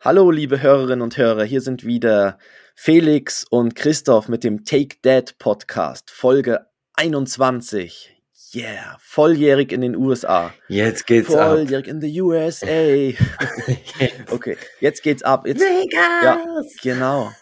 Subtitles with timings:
[0.00, 2.38] Hallo, liebe Hörerinnen und Hörer, hier sind wieder
[2.76, 8.16] Felix und Christoph mit dem Take That Podcast, Folge 21.
[8.54, 10.54] Yeah, volljährig in den USA.
[10.68, 11.94] Jetzt geht's volljährig ab.
[11.94, 12.66] in the USA.
[14.30, 15.48] okay, jetzt geht's ab.
[15.48, 16.22] Jetzt, Vegas!
[16.22, 17.32] Ja, genau.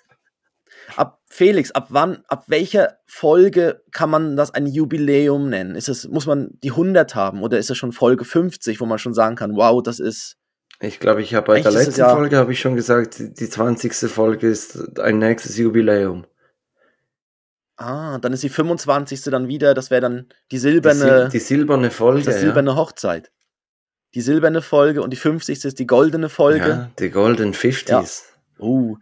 [0.96, 5.74] Ab Felix, ab wann, ab welcher Folge kann man das ein Jubiläum nennen?
[5.74, 8.98] Ist es, muss man die 100 haben oder ist es schon Folge 50, wo man
[8.98, 10.38] schon sagen kann, wow, das ist
[10.80, 13.94] ich glaube, ich habe bei der letzten ja Folge habe ich schon gesagt, die 20.
[14.10, 16.26] Folge ist ein nächstes Jubiläum.
[17.76, 19.22] Ah, dann ist die 25.
[19.24, 22.76] dann wieder, das wäre dann die silberne die, die, silberne Folge, die silberne ja.
[22.76, 23.30] Hochzeit.
[24.14, 25.64] Die silberne Folge und die 50.
[25.64, 26.68] ist die goldene Folge.
[26.68, 27.90] Ja, die Golden 50s.
[27.90, 28.04] Ja.
[28.58, 28.96] Uh,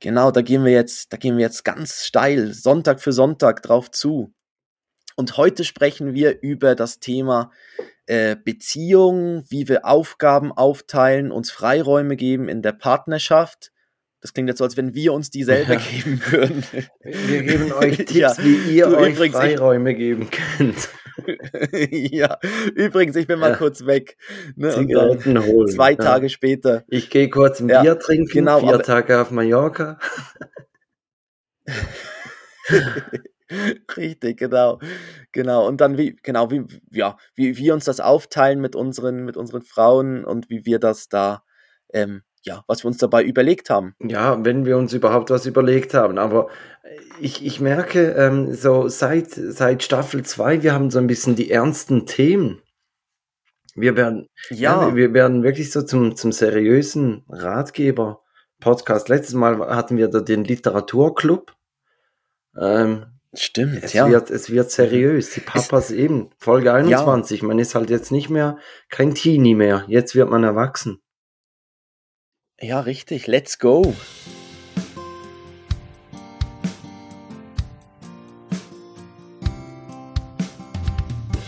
[0.00, 3.90] genau, da gehen wir jetzt, da gehen wir jetzt ganz steil Sonntag für Sonntag drauf
[3.90, 4.32] zu.
[5.16, 7.50] Und heute sprechen wir über das Thema
[8.06, 13.70] äh, Beziehung, wie wir Aufgaben aufteilen, uns Freiräume geben in der Partnerschaft.
[14.20, 15.80] Das klingt jetzt so, als wenn wir uns die selber ja.
[15.90, 16.64] geben würden.
[17.02, 18.34] Wir geben euch Tipps, ja.
[18.38, 20.88] wie ihr du, euch übrigens, Freiräume geben könnt.
[21.90, 22.38] ja,
[22.74, 23.56] übrigens, ich bin mal ja.
[23.56, 24.16] kurz weg.
[24.56, 25.68] Ne, Zigaretten holen.
[25.68, 26.84] Zwei Tage später.
[26.88, 29.98] Ich gehe kurz ein Bier trinken, genau, vier Tage auf Mallorca.
[33.96, 34.78] Richtig, genau.
[35.32, 35.66] Genau.
[35.66, 39.62] Und dann wie, genau, wie, ja, wie wir uns das aufteilen mit unseren, mit unseren
[39.62, 41.42] Frauen und wie wir das da,
[41.92, 43.94] ähm, ja, was wir uns dabei überlegt haben.
[44.00, 46.18] Ja, wenn wir uns überhaupt was überlegt haben.
[46.18, 46.48] Aber
[47.20, 51.50] ich, ich merke, ähm, so seit, seit Staffel 2, wir haben so ein bisschen die
[51.50, 52.60] ernsten Themen.
[53.74, 54.88] Wir werden, ja.
[54.88, 58.22] ja wir werden wirklich so zum, zum seriösen Ratgeber.
[58.62, 59.08] Podcast.
[59.08, 61.52] Letztes Mal hatten wir da den Literaturclub.
[62.56, 64.10] Ähm, Stimmt, es ja.
[64.10, 65.30] Wird, es wird seriös.
[65.30, 66.30] Die Papas es, eben.
[66.38, 67.40] Folge 21.
[67.40, 67.46] Ja.
[67.46, 68.58] Man ist halt jetzt nicht mehr
[68.90, 69.84] kein Teenie mehr.
[69.88, 71.00] Jetzt wird man erwachsen.
[72.60, 73.26] Ja, richtig.
[73.26, 73.94] Let's go.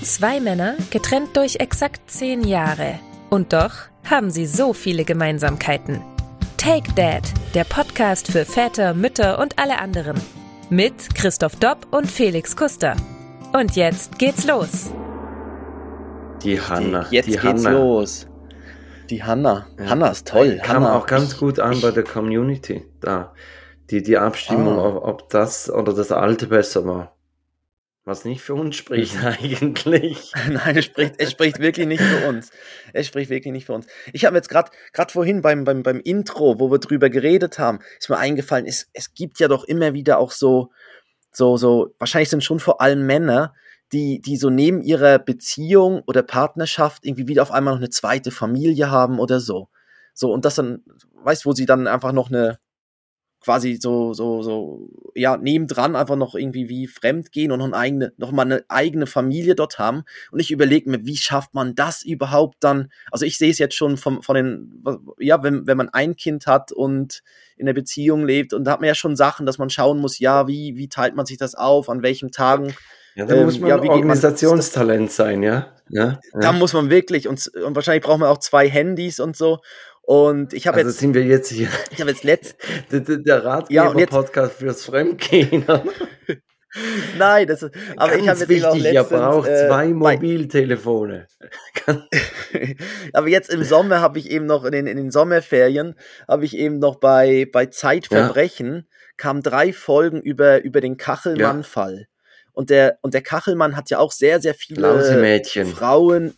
[0.02, 2.98] Zwei Männer, getrennt durch exakt zehn Jahre.
[3.30, 3.74] Und doch
[4.08, 6.02] haben sie so viele Gemeinsamkeiten.
[6.56, 10.20] Take Dad, der Podcast für Väter, Mütter und alle anderen
[10.74, 12.96] mit Christoph Dopp und Felix Kuster.
[13.52, 14.90] Und jetzt geht's los.
[16.42, 17.06] Die Hanna.
[17.12, 17.70] Jetzt die geht's Hanna.
[17.70, 18.26] los.
[19.08, 19.66] Die Hanna.
[19.78, 19.90] Ja.
[19.90, 20.58] Hanna ist toll.
[20.64, 20.96] Kam Hanna.
[20.96, 22.84] auch ganz gut an bei der Community.
[23.00, 23.32] Da.
[23.90, 24.86] Die, die Abstimmung, ah.
[24.86, 27.13] ob, ob das oder das alte besser war.
[28.06, 30.32] Was nicht für uns spricht eigentlich.
[30.50, 32.50] Nein, es spricht, es spricht wirklich nicht für uns.
[32.92, 33.86] Es spricht wirklich nicht für uns.
[34.12, 37.78] Ich habe jetzt gerade gerade vorhin beim, beim, beim Intro, wo wir drüber geredet haben,
[37.98, 40.70] ist mir eingefallen, es, es gibt ja doch immer wieder auch so,
[41.32, 43.54] so, so, wahrscheinlich sind schon vor allem Männer,
[43.92, 48.30] die, die so neben ihrer Beziehung oder Partnerschaft irgendwie wieder auf einmal noch eine zweite
[48.30, 49.68] Familie haben oder so.
[50.12, 50.84] So, und das dann,
[51.22, 52.58] weißt du, wo sie dann einfach noch eine,
[53.44, 57.76] quasi so, so, so, ja, nebendran einfach noch irgendwie wie fremd gehen und noch, eine
[57.76, 60.04] eigene, noch mal eine eigene Familie dort haben.
[60.32, 62.90] Und ich überlege mir, wie schafft man das überhaupt dann?
[63.10, 64.82] Also ich sehe es jetzt schon vom, von den,
[65.18, 67.22] ja, wenn, wenn man ein Kind hat und
[67.56, 70.18] in der Beziehung lebt und da hat man ja schon Sachen, dass man schauen muss,
[70.18, 72.74] ja, wie, wie teilt man sich das auf, an welchen Tagen.
[73.14, 75.68] Ja, da ähm, muss man ja, Organisationstalent sein, ja?
[75.90, 76.18] ja?
[76.32, 79.60] Da muss man wirklich und, und wahrscheinlich braucht man auch zwei Handys und so.
[80.06, 80.98] Und ich habe also jetzt.
[80.98, 81.68] sind wir jetzt hier.
[81.90, 82.56] Ich habe jetzt letzt.
[82.90, 85.64] der, der Ratgeber-Podcast ja, fürs Fremdgehen.
[87.18, 87.74] Nein, das ist.
[87.96, 91.28] Aber Ganz ich habe jetzt wichtig, auch letztens, ihr braucht äh, zwei Mobiltelefone.
[93.12, 95.94] aber jetzt im Sommer habe ich eben noch in den, in den Sommerferien
[96.26, 98.82] habe ich eben noch bei bei Zeitverbrechen ja.
[99.16, 101.98] kamen drei Folgen über über den Kachelmann-Fall.
[102.00, 102.06] Ja.
[102.52, 104.82] Und der und der Kachelmann hat ja auch sehr sehr viele
[105.66, 106.34] Frauen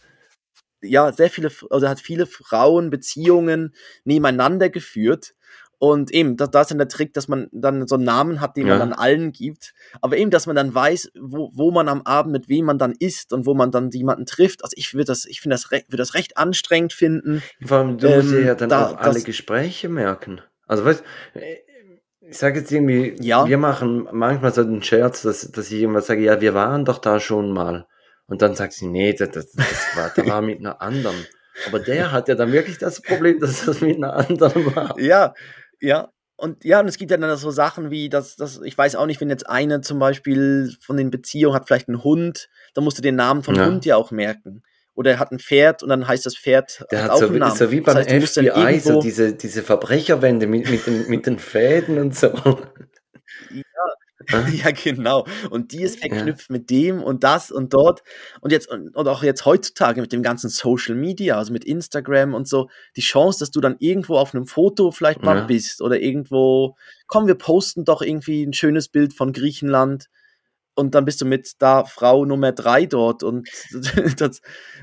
[0.87, 3.75] ja, sehr viele, also hat viele Frauen Beziehungen
[4.05, 5.35] nebeneinander geführt.
[5.79, 8.57] Und eben, da, da ist dann der Trick, dass man dann so einen Namen hat,
[8.57, 8.79] den ja.
[8.79, 9.75] man dann allen gibt.
[10.01, 12.95] Aber eben, dass man dann weiß, wo, wo man am Abend mit wem man dann
[12.99, 14.65] isst und wo man dann jemanden trifft.
[14.65, 17.43] Also ich würde das, ich finde das, würde das recht anstrengend finden.
[17.63, 20.41] Vor allem, du ähm, musst ja dann da, auch alle das, Gespräche merken.
[20.67, 21.05] Also weißt
[22.29, 23.47] ich sage jetzt irgendwie, ja.
[23.47, 26.99] wir machen manchmal so den Scherz, dass, dass ich immer sage, ja, wir waren doch
[26.99, 27.87] da schon mal.
[28.27, 31.17] Und dann sagt sie, nee, das, das, das war, da war mit einer anderen.
[31.67, 34.99] Aber der hat ja dann wirklich das Problem, dass das mit einer anderen war.
[34.99, 35.35] Ja,
[35.81, 36.11] ja.
[36.39, 39.07] Und ja, und es gibt ja dann so Sachen wie, dass, dass ich weiß auch
[39.07, 42.99] nicht, wenn jetzt eine zum Beispiel von den Beziehungen hat vielleicht einen Hund, dann musst
[42.99, 43.65] du den Namen vom ja.
[43.65, 44.63] Hund ja auch merken.
[44.95, 47.27] Oder er hat ein Pferd und dann heißt das Pferd Der hat, hat auch so,
[47.29, 47.57] einen Namen.
[47.57, 51.39] so wie beim das heißt, FBI, so diese, diese Verbrecherwände mit, mit, den, mit den
[51.39, 52.29] Fäden und so.
[53.51, 53.63] Ja,
[54.53, 55.27] ja, genau.
[55.51, 56.53] Und die ist verknüpft ja.
[56.53, 58.03] mit dem und das und dort.
[58.41, 62.35] Und jetzt, und, und, auch jetzt heutzutage mit dem ganzen Social Media, also mit Instagram
[62.35, 65.45] und so, die Chance, dass du dann irgendwo auf einem Foto vielleicht mal ja.
[65.45, 66.77] bist oder irgendwo,
[67.07, 70.09] komm, wir posten doch irgendwie ein schönes Bild von Griechenland
[70.77, 73.49] und dann bist du mit da Frau Nummer drei dort und
[74.19, 74.41] das,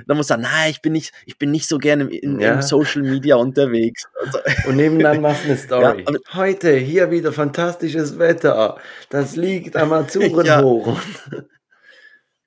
[0.08, 2.56] dann musst du sagen, nein, ich bin nicht, ich bin nicht so gerne im, ja.
[2.56, 4.04] im Social Media unterwegs.
[4.20, 6.06] Also, und nebenan machst du eine Story.
[6.08, 8.78] Ja, Heute hier wieder fantastisches Wetter.
[9.10, 11.00] Das liegt am Azurenhoch.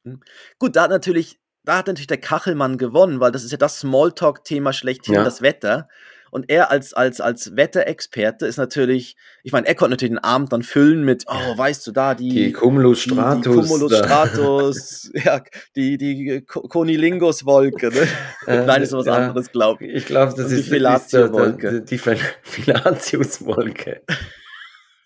[0.05, 0.13] Ja.
[0.61, 3.81] Gut, da hat natürlich, da hat natürlich der Kachelmann gewonnen, weil das ist ja das
[3.81, 5.89] Smalltalk-Thema schlechthin, das Wetter.
[6.37, 10.53] Und er als, als, als Wetterexperte ist natürlich, ich meine, er konnte natürlich den Abend
[10.53, 15.11] dann füllen mit, oh, weißt du da, die, die Cumulus Stratus, die, die Cumulus Stratus,
[15.15, 15.43] ja,
[15.77, 18.07] die, die Konilingus-Wolke, ne?
[18.47, 19.95] Äh, Nein, ist was ja, anderes, glaube ich.
[19.95, 21.81] Ich glaube, das, ist die Filatio-Wolke.
[21.81, 24.03] Die, die Filatius-Wolke.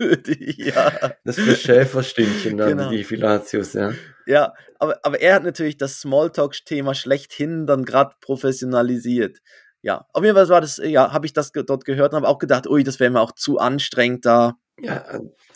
[0.56, 1.12] ja.
[1.24, 2.90] Das für Schäferstündchen dann, genau.
[2.90, 3.92] die Filatius, ja.
[4.26, 9.38] Ja, aber, aber er hat natürlich das Smalltalk-Thema schlechthin dann gerade professionalisiert
[9.82, 12.38] ja, auf jeden Fall war das, ja, habe ich das dort gehört und habe auch
[12.38, 15.04] gedacht, ui, das wäre mir auch zu anstrengend, da, ja,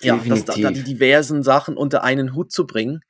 [0.00, 3.00] ja das, da, die diversen Sachen unter einen Hut zu bringen.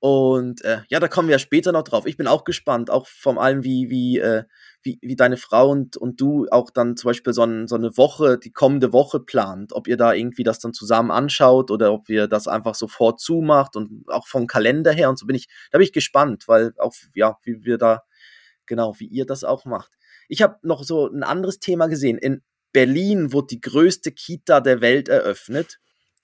[0.00, 2.06] Und äh, ja, da kommen wir ja später noch drauf.
[2.06, 4.42] Ich bin auch gespannt, auch vor allem, wie, wie, äh,
[4.82, 7.96] wie, wie deine Frau und, und du auch dann zum Beispiel so, ein, so eine
[7.96, 12.08] Woche, die kommende Woche plant, ob ihr da irgendwie das dann zusammen anschaut oder ob
[12.08, 15.78] ihr das einfach sofort zumacht und auch vom Kalender her und so bin ich, da
[15.78, 18.02] bin ich gespannt, weil auch, ja, wie wir da,
[18.66, 19.92] genau, wie ihr das auch macht.
[20.28, 22.18] Ich habe noch so ein anderes Thema gesehen.
[22.18, 22.42] In
[22.72, 25.78] Berlin wurde die größte Kita der Welt eröffnet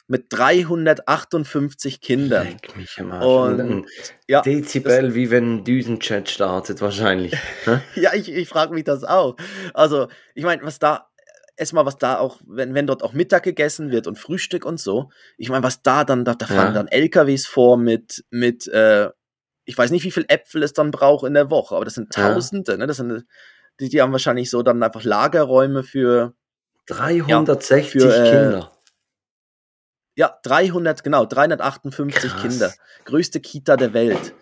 [0.09, 2.47] mit 358 Kindern.
[2.47, 3.25] Leck mich im Arsch.
[3.61, 3.87] Und,
[4.27, 7.37] ja, Dezibel, das, wie wenn ein Düsenchat startet, wahrscheinlich.
[7.95, 9.37] Ja, ich, ich frage mich das auch.
[9.75, 11.09] Also, ich meine, was da,
[11.59, 15.11] erstmal, was da auch, wenn, wenn dort auch Mittag gegessen wird und Frühstück und so,
[15.37, 16.83] ich meine, was da dann, da, da fahren ja.
[16.83, 19.11] dann LKWs vor mit, mit, äh,
[19.67, 22.11] ich weiß nicht, wie viel Äpfel es dann braucht in der Woche, aber das sind
[22.11, 22.79] Tausende, ja.
[22.79, 22.87] ne?
[22.87, 23.27] Das sind
[23.81, 26.35] die, die haben wahrscheinlich so dann einfach Lagerräume für
[26.87, 28.73] 360 ja, für, äh, Kinder.
[30.17, 32.43] Ja, 300, genau, 358 Krass.
[32.43, 32.73] Kinder.
[33.05, 34.35] Größte Kita der Welt.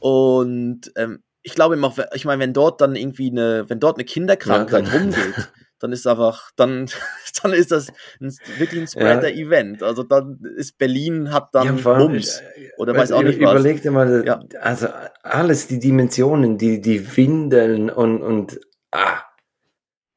[0.00, 4.04] Und ähm, ich glaube immer, ich meine, wenn dort dann irgendwie eine, wenn dort eine
[4.04, 5.50] Kinderkrankheit ja, rumgeht,
[5.80, 6.88] dann ist einfach, dann,
[7.42, 7.88] dann ist das
[8.20, 9.82] ein, wirklich ein Spreader-Event.
[9.82, 12.42] Also dann ist Berlin hat dann ja, Mums.
[12.76, 13.52] Oder weiß auch nicht was.
[13.52, 14.40] Überleg dir mal, ja.
[14.60, 14.88] also
[15.22, 19.22] alles, die Dimensionen, die, die Windeln und, und Ah.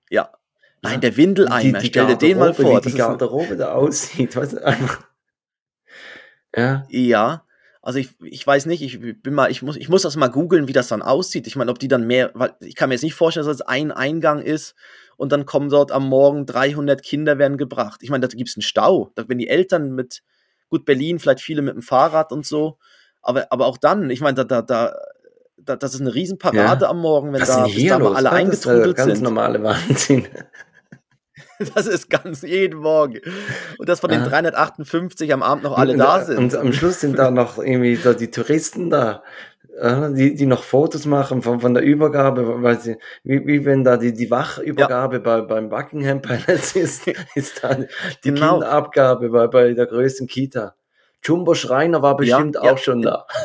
[0.10, 0.32] Ja.
[0.82, 2.84] Nein, der Windeleimer, die, die stell dir den mal vor.
[2.84, 4.36] Wie die Garderobe da aussieht.
[4.36, 5.04] Weißt du, einfach.
[6.56, 6.86] Ja.
[6.90, 7.46] Ja.
[7.84, 10.68] Also ich, ich weiß nicht, ich bin mal, ich muss, ich muss das mal googeln,
[10.68, 11.48] wie das dann aussieht.
[11.48, 13.68] Ich meine, ob die dann mehr, weil ich kann mir jetzt nicht vorstellen, dass das
[13.68, 14.76] ein Eingang ist
[15.18, 18.02] und dann kommen dort am Morgen 300 Kinder werden gebracht.
[18.04, 19.12] Ich meine, da gibt es einen Stau.
[19.16, 20.22] Da, wenn die Eltern mit,
[20.70, 22.78] gut, Berlin, vielleicht viele mit dem Fahrrad und so,
[23.22, 24.96] aber, aber auch dann, ich meine, da, da, da,
[25.66, 26.90] das ist eine Riesenparade ja.
[26.90, 30.28] am Morgen, wenn Was da, bis da mal alle eingetrudelt das ist ganz normale Wahnsinn.
[31.76, 33.20] Das ist ganz jeden Morgen.
[33.78, 36.40] Und dass von den 358 am Abend noch alle und, da sind.
[36.40, 39.22] Und am Schluss sind da noch irgendwie so die Touristen da,
[39.82, 43.98] die, die noch Fotos machen von, von der Übergabe, weil sie, wie, wie wenn da
[43.98, 45.22] die, die Wachübergabe ja.
[45.22, 47.88] bei, beim Buckingham Palace ist, ist dann
[48.24, 48.54] die genau.
[48.54, 50.76] Kinderabgabe bei, bei der größten Kita.
[51.24, 53.26] Jumbo Schreiner war bestimmt ja, auch schon da.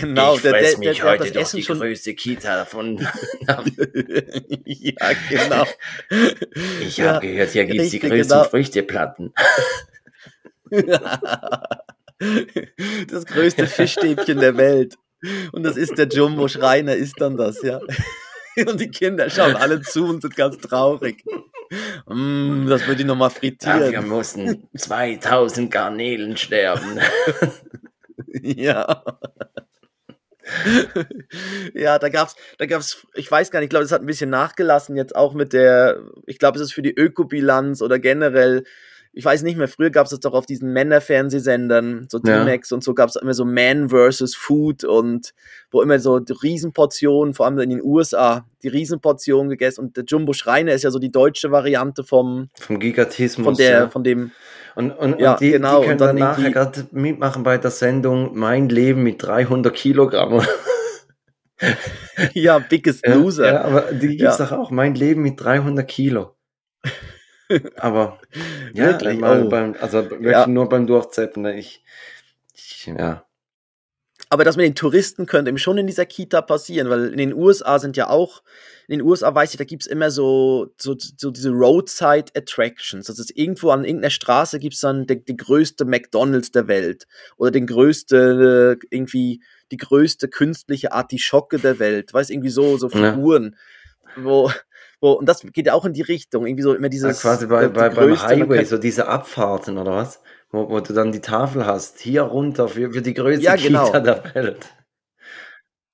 [0.00, 1.78] Genau, ich der, der, mich der, heute das doch Essen die schon...
[1.78, 2.96] größte Kita von.
[4.64, 5.66] ja, genau.
[6.80, 8.44] Ich habe ja, gehört, hier gibt es die größten genau.
[8.44, 9.34] Früchteplatten.
[13.10, 14.96] das größte Fischstäbchen der Welt.
[15.52, 17.80] Und das ist der Jumbo Schreiner, ist dann das, ja.
[18.66, 21.22] Und die Kinder schauen alle zu und sind ganz traurig.
[22.08, 23.80] Mm, das würde ich nochmal frittieren.
[23.80, 26.98] Dafür mussten 2000 Garnelen sterben.
[28.42, 29.02] ja.
[31.74, 34.30] ja, da gab's, da gab's, ich weiß gar nicht, ich glaube, das hat ein bisschen
[34.30, 38.64] nachgelassen jetzt auch mit der, ich glaube, es ist für die Ökobilanz oder generell,
[39.12, 42.76] ich weiß nicht mehr, früher gab es das doch auf diesen Männerfernsehsendern, so D-Max ja.
[42.76, 45.34] und so gab es immer so Man versus Food und
[45.70, 50.04] wo immer so die Riesenportionen, vor allem in den USA, die Riesenportionen gegessen und der
[50.04, 53.44] Jumbo Schreiner ist ja so die deutsche Variante vom, vom Gigantismus.
[53.44, 53.88] Von der, ja.
[53.88, 54.30] von dem,
[54.74, 55.80] und, und, ja, und die, genau.
[55.80, 60.42] die können dann, dann nachher gerade mitmachen bei der Sendung Mein Leben mit 300 Kilogramm.
[62.34, 63.46] ja, Biggest Loser.
[63.46, 64.46] Ja, aber die gibt es ja.
[64.46, 64.70] doch auch.
[64.70, 66.36] Mein Leben mit 300 Kilo.
[67.76, 68.18] Aber
[68.74, 69.48] ja, wirklich, oh.
[69.48, 70.46] beim, also wirklich ja.
[70.46, 71.42] nur beim Durchzeppen.
[71.42, 71.84] Ne, ich,
[72.54, 73.24] ich, ja.
[74.30, 77.32] Aber das mit den Touristen könnte eben schon in dieser Kita passieren, weil in den
[77.32, 78.42] USA sind ja auch,
[78.86, 83.06] in den USA weiß ich, da gibt es immer so, so, so diese Roadside Attractions.
[83.06, 87.06] Das ist irgendwo an irgendeiner Straße gibt es dann die, die, größte McDonalds der Welt
[87.36, 92.12] oder den größte, irgendwie, die größte künstliche Artischocke der Welt.
[92.12, 93.56] Weiß irgendwie so, so Figuren,
[94.16, 94.24] ja.
[94.24, 94.50] wo,
[95.00, 97.22] wo, und das geht ja auch in die Richtung, irgendwie so immer dieses.
[97.22, 100.20] Ja, quasi bei, bei, beim Highway, so diese Abfahrten oder was?
[100.50, 103.86] wo, wo du dann die Tafel hast, hier runter für, für die größte ja, genau.
[103.86, 104.74] Kita der Welt.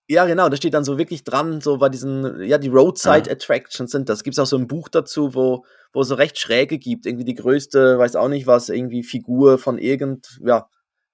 [0.06, 3.32] Ja, genau, da steht dann so wirklich dran, so bei diesen, ja, die Roadside ah.
[3.32, 4.23] Attractions sind das.
[4.23, 7.06] Gibt es auch so ein Buch dazu, wo, wo es so recht schräge gibt.
[7.06, 10.68] Irgendwie die größte, weiß auch nicht was, irgendwie Figur von irgend, ja.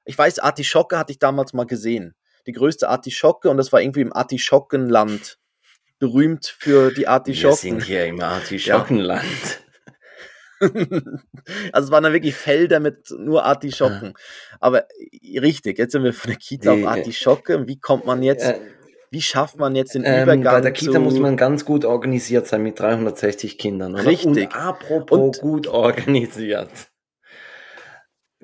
[0.04, 2.14] Ich weiß, Artischocke hatte ich damals mal gesehen.
[2.47, 5.38] Die größte Artischocke und das war irgendwie im Artischockenland.
[6.00, 7.62] Berühmt für die Artischocken.
[7.62, 9.25] Wir sind hier im Artischockenland.
[11.73, 14.09] Also es waren dann wirklich Felder mit nur Artischocken.
[14.09, 14.12] Ja.
[14.61, 14.85] Aber
[15.40, 17.66] richtig, jetzt sind wir von der Kita die, auf Artischocke.
[17.66, 18.59] Wie kommt man jetzt, äh,
[19.11, 20.52] wie schafft man jetzt den ähm, Übergang?
[20.52, 23.95] Bei der Kita muss man ganz gut organisiert sein mit 360 Kindern.
[23.95, 24.04] Oder?
[24.04, 24.49] Richtig.
[24.49, 26.69] Und apropos und, gut organisiert.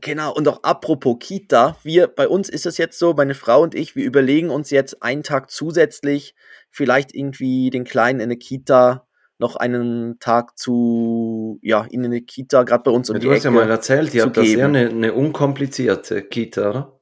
[0.02, 3.74] Genau, und auch apropos Kita, wir, bei uns ist es jetzt so, meine Frau und
[3.74, 6.34] ich, wir überlegen uns jetzt einen Tag zusätzlich,
[6.70, 9.06] vielleicht irgendwie den Kleinen in eine Kita
[9.38, 13.44] noch einen Tag zu, ja, in eine Kita, gerade bei uns um ja, Du hast
[13.44, 17.00] ja mal erzählt, ihr habt da sehr eine, eine unkomplizierte Kita, oder?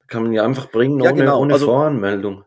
[0.00, 1.40] Da kann man ja einfach bringen, ja, ohne, genau.
[1.40, 2.44] ohne also, Voranmeldung.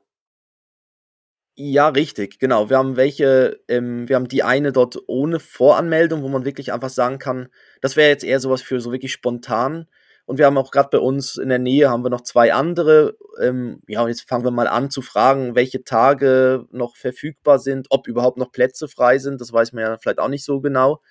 [1.55, 2.69] Ja, richtig, genau.
[2.69, 6.89] Wir haben welche, ähm, wir haben die eine dort ohne Voranmeldung, wo man wirklich einfach
[6.89, 7.49] sagen kann,
[7.81, 9.87] das wäre jetzt eher sowas für so wirklich spontan
[10.27, 13.15] und wir haben auch gerade bei uns in der Nähe haben wir noch zwei andere.
[13.39, 17.87] Ähm, ja, und jetzt fangen wir mal an zu fragen, welche Tage noch verfügbar sind,
[17.91, 19.39] ob überhaupt noch Plätze frei sind.
[19.39, 21.01] Das weiß man ja vielleicht auch nicht so genau.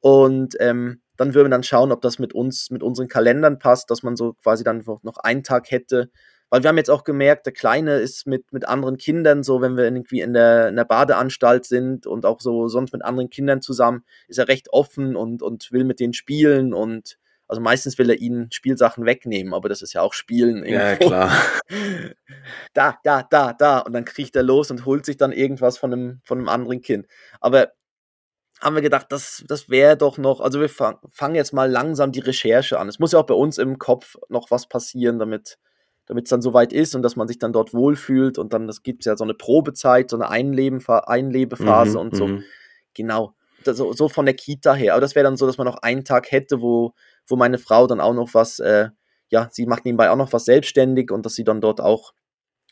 [0.00, 3.90] Und ähm, dann würden wir dann schauen, ob das mit uns, mit unseren Kalendern passt,
[3.90, 6.10] dass man so quasi dann noch einen Tag hätte.
[6.56, 9.76] Weil wir haben jetzt auch gemerkt, der Kleine ist mit, mit anderen Kindern, so wenn
[9.76, 13.60] wir irgendwie in der, in der Badeanstalt sind und auch so sonst mit anderen Kindern
[13.60, 18.08] zusammen, ist er recht offen und, und will mit denen spielen und also meistens will
[18.08, 20.64] er ihnen Spielsachen wegnehmen, aber das ist ja auch Spielen.
[20.64, 20.72] Irgendwo.
[20.72, 21.32] Ja, klar.
[22.72, 23.80] da, da, da, da.
[23.80, 26.80] Und dann kriecht er los und holt sich dann irgendwas von einem, von einem anderen
[26.80, 27.06] Kind.
[27.38, 27.72] Aber
[28.62, 32.12] haben wir gedacht, das, das wäre doch noch, also wir fangen fang jetzt mal langsam
[32.12, 32.88] die Recherche an.
[32.88, 35.58] Es muss ja auch bei uns im Kopf noch was passieren, damit
[36.06, 38.82] damit es dann soweit ist und dass man sich dann dort wohlfühlt und dann, das
[38.82, 42.26] gibt ja so eine Probezeit, so eine Einleben, Einlebephase mhm, und so.
[42.28, 42.44] Mhm.
[42.94, 43.34] Genau.
[43.64, 44.94] So, so von der Kita her.
[44.94, 46.94] Aber das wäre dann so, dass man noch einen Tag hätte, wo,
[47.26, 48.90] wo meine Frau dann auch noch was, äh,
[49.28, 52.14] ja, sie macht nebenbei auch noch was selbstständig und dass sie dann dort auch,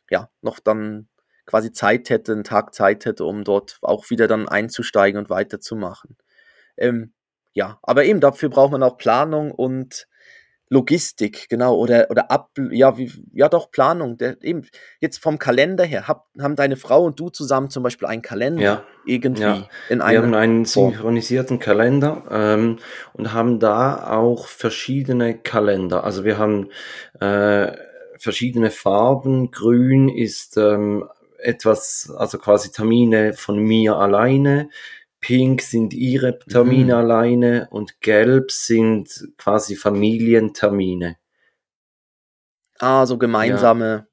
[0.08, 1.08] ja, noch dann
[1.46, 6.16] quasi Zeit hätte, einen Tag Zeit hätte, um dort auch wieder dann einzusteigen und weiterzumachen.
[6.76, 7.12] Ähm,
[7.52, 10.06] ja, aber eben dafür braucht man auch Planung und
[10.70, 14.16] Logistik, genau, oder, oder ab, ja, wie, ja doch, Planung.
[14.16, 14.66] Der, eben,
[14.98, 18.62] jetzt vom Kalender her, hab, haben deine Frau und du zusammen zum Beispiel einen Kalender
[18.62, 19.68] ja, irgendwie ja.
[19.90, 20.12] in einem.
[20.12, 22.78] Wir haben einen synchronisierten Kalender ähm,
[23.12, 26.02] und haben da auch verschiedene Kalender.
[26.04, 26.70] Also wir haben
[27.20, 27.72] äh,
[28.18, 29.50] verschiedene Farben.
[29.50, 31.04] Grün ist ähm,
[31.38, 34.70] etwas, also quasi Termine von mir alleine.
[35.24, 36.98] Pink sind ihre Termine mhm.
[36.98, 41.16] alleine und Gelb sind quasi Familientermine.
[42.78, 43.86] Ah, so gemeinsame.
[43.86, 44.06] Ja.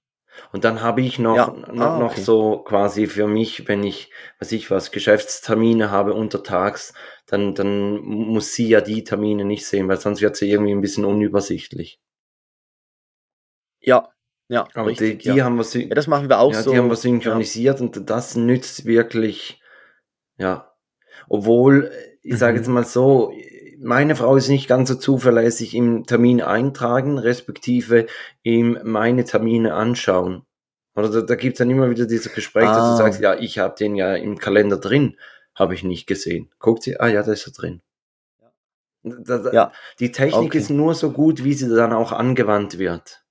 [0.53, 1.47] Und dann habe ich noch, ja.
[1.47, 1.99] noch, ah, okay.
[1.99, 6.93] noch so quasi für mich, wenn ich, was ich was, Geschäftstermine habe untertags,
[7.25, 10.79] dann, dann muss sie ja die Termine nicht sehen, weil sonst wird sie irgendwie ein
[10.79, 11.99] bisschen unübersichtlich.
[13.81, 14.13] Ja,
[14.47, 14.65] ja.
[14.75, 15.43] Aber richtig, die, die ja.
[15.43, 16.71] haben wir, ja, das machen wir auch ja, so.
[16.71, 19.61] Die haben wir synchronisiert und das nützt wirklich,
[20.37, 20.70] ja,
[21.33, 21.91] obwohl,
[22.23, 22.73] ich sage jetzt mhm.
[22.73, 23.31] mal so,
[23.79, 28.07] meine Frau ist nicht ganz so zuverlässig im Termin eintragen, respektive
[28.43, 30.43] ihm meine Termine anschauen.
[30.93, 32.75] Oder da, da gibt es dann immer wieder dieses Gespräch, ah.
[32.75, 32.97] dass du ah.
[32.97, 35.15] sagst, ja, ich habe den ja im Kalender drin,
[35.55, 36.50] habe ich nicht gesehen.
[36.59, 37.81] Guckt sie, ah ja, da ist er drin.
[39.03, 39.71] Da, da, ja.
[40.00, 40.57] Die Technik okay.
[40.57, 43.23] ist nur so gut, wie sie dann auch angewandt wird.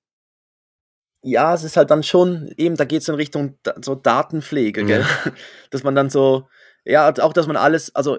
[1.23, 5.02] Ja, es ist halt dann schon, eben, da geht es in Richtung so Datenpflege, gell?
[5.02, 5.33] Ja.
[5.71, 6.49] Dass man dann so,
[6.84, 8.18] ja, auch, dass man alles, also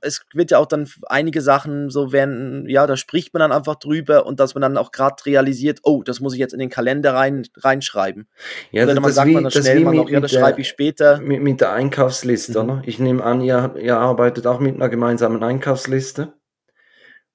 [0.00, 3.76] es wird ja auch dann einige Sachen so werden, ja, da spricht man dann einfach
[3.76, 6.68] drüber und dass man dann auch gerade realisiert, oh, das muss ich jetzt in den
[6.68, 8.28] Kalender rein, reinschreiben.
[8.72, 11.20] Ja, Oder dann sagt wie, man dann schnell mal noch, ja, das schreibe ich später.
[11.20, 12.70] Mit, mit der Einkaufsliste, mhm.
[12.70, 12.82] oder?
[12.86, 16.34] Ich nehme an, ihr, ihr arbeitet auch mit einer gemeinsamen Einkaufsliste.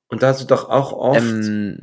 [0.07, 1.79] Und da hast du doch auch oft, ähm,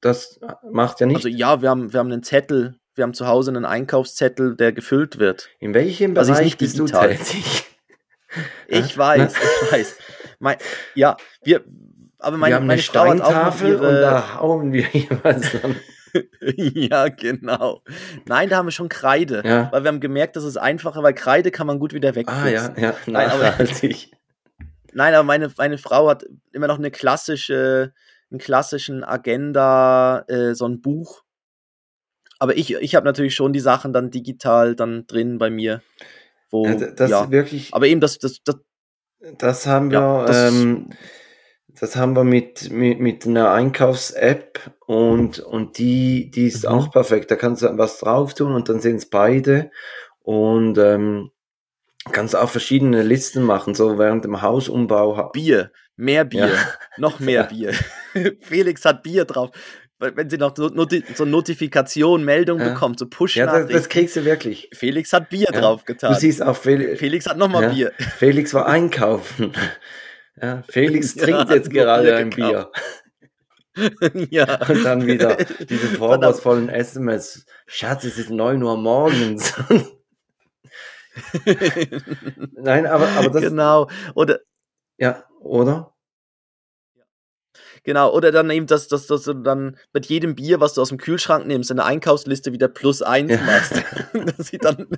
[0.00, 1.16] das macht ja nicht.
[1.16, 4.72] Also ja, wir haben, wir haben einen Zettel, wir haben zu Hause einen Einkaufszettel, der
[4.72, 5.48] gefüllt wird.
[5.60, 7.64] In welchem also Bereich bist du tätig?
[8.68, 9.98] Ich weiß, ich weiß.
[10.38, 10.56] Mein,
[10.94, 11.64] ja, wir,
[12.18, 13.88] aber meine, wir haben meine eine Steintafel ihre...
[13.88, 15.76] und da hauen wir jeweils dann.
[16.40, 17.82] ja, genau.
[18.26, 19.42] Nein, da haben wir schon Kreide.
[19.44, 19.70] Ja.
[19.72, 22.42] Weil wir haben gemerkt, das ist einfacher, weil Kreide kann man gut wieder wegputzen.
[22.42, 22.94] Ah, ja, ja.
[23.06, 23.54] Nein, aber,
[24.92, 27.92] Nein, aber meine, meine Frau hat immer noch eine klassische,
[28.30, 31.22] einen klassischen Agenda, äh, so ein Buch.
[32.38, 35.82] Aber ich, ich habe natürlich schon die Sachen dann digital dann drin bei mir.
[36.54, 37.32] Wo, ja, das ja.
[37.32, 37.74] wirklich.
[37.74, 38.60] Aber eben das, das, das,
[39.38, 40.90] das haben wir, ja, das, ähm,
[41.80, 46.68] das haben wir mit, mit, mit einer Einkaufs-App und, und die, die ist mhm.
[46.68, 47.32] auch perfekt.
[47.32, 49.72] Da kannst du was drauf tun und dann sehen es beide.
[50.20, 51.32] Und ähm,
[52.12, 55.30] kannst auch verschiedene Listen machen, so während dem Hausumbau.
[55.32, 56.68] Bier, mehr Bier, ja.
[56.98, 57.72] noch mehr Bier.
[58.42, 59.50] Felix hat Bier drauf.
[59.98, 60.70] Wenn sie noch so,
[61.14, 62.70] so Notifikation, Meldung ja.
[62.70, 64.68] bekommt, so push Ja, das, das, kriegst du wirklich.
[64.72, 65.60] Felix hat Bier ja.
[65.60, 66.12] drauf getan.
[66.12, 67.68] Du siehst auch Fel Felix hat nochmal ja.
[67.70, 67.92] Bier.
[68.18, 69.52] Felix war einkaufen.
[70.42, 72.68] Ja, Felix trinkt jetzt gerade ein Bier.
[74.30, 74.60] ja.
[74.68, 77.46] Und dann wieder diese vorwurfsvollen SMS.
[77.66, 79.54] Schatz, es ist 9 Uhr morgens.
[82.52, 83.42] Nein, aber, aber das.
[83.42, 83.88] Genau.
[84.16, 84.40] Oder.
[84.96, 85.93] Ja, oder?
[87.84, 90.88] Genau, oder dann eben, dass, dass, dass du dann mit jedem Bier, was du aus
[90.88, 93.40] dem Kühlschrank nimmst, in der Einkaufsliste wieder plus eins ja.
[93.42, 93.82] machst.
[94.38, 94.88] dass, sie dann,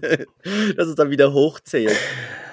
[0.76, 1.96] dass es dann wieder hochzählt.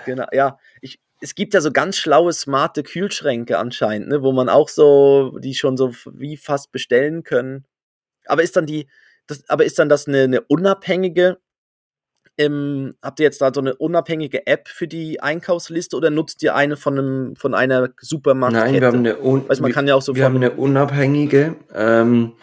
[0.05, 0.57] Genau, ja.
[0.81, 5.37] Ich, es gibt ja so ganz schlaue, smarte Kühlschränke anscheinend, ne, wo man auch so,
[5.37, 7.65] die schon so wie fast bestellen können.
[8.25, 8.87] Aber ist dann die,
[9.27, 11.37] das, aber ist dann das eine, eine unabhängige
[12.37, 16.55] ähm, habt ihr jetzt da so eine unabhängige App für die Einkaufsliste oder nutzt ihr
[16.55, 18.71] eine von einem von einer Supermarktkette?
[18.71, 21.55] Nein, wir haben eine, un weißt, man kann ja auch so wir haben eine unabhängige
[21.73, 22.33] ähm,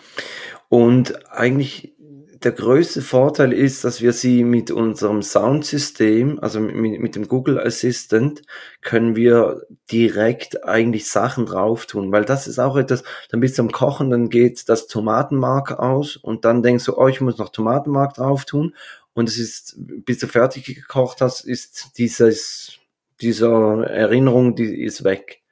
[0.69, 1.95] und eigentlich
[2.43, 7.61] der größte Vorteil ist, dass wir sie mit unserem Soundsystem, also mit, mit dem Google
[7.61, 8.41] Assistant,
[8.81, 9.61] können wir
[9.93, 14.09] direkt eigentlich Sachen drauf tun, weil das ist auch etwas, dann bist du am Kochen,
[14.09, 18.47] dann geht das Tomatenmark aus und dann denkst du, oh, ich muss noch Tomatenmark drauf
[18.47, 18.75] tun
[19.21, 22.79] und es ist, bis du fertig gekocht hast, ist dieses,
[23.21, 23.49] diese
[23.87, 25.43] Erinnerung, die ist weg.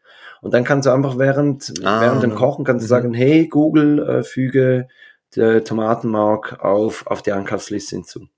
[0.40, 2.88] Und dann kannst du einfach während, ah, während dem Kochen kannst du mhm.
[2.88, 4.88] sagen, hey Google, äh, füge
[5.36, 8.28] der Tomatenmark auf, auf die Einkaufsliste hinzu.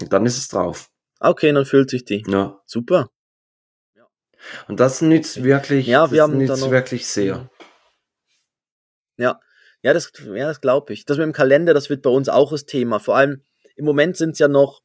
[0.00, 0.88] Und dann ist es drauf.
[1.20, 2.24] Okay, dann füllt sich die.
[2.26, 2.58] Ja.
[2.64, 3.10] Super.
[4.66, 7.50] Und das nützt wirklich, ja, wir haben nützt wirklich sehr.
[9.18, 9.40] Ja,
[9.82, 11.04] ja, das, ja, das glaube ich.
[11.04, 12.98] Das mit dem Kalender, das wird bei uns auch das Thema.
[13.00, 13.42] Vor allem,
[13.76, 14.82] im Moment sind es ja noch,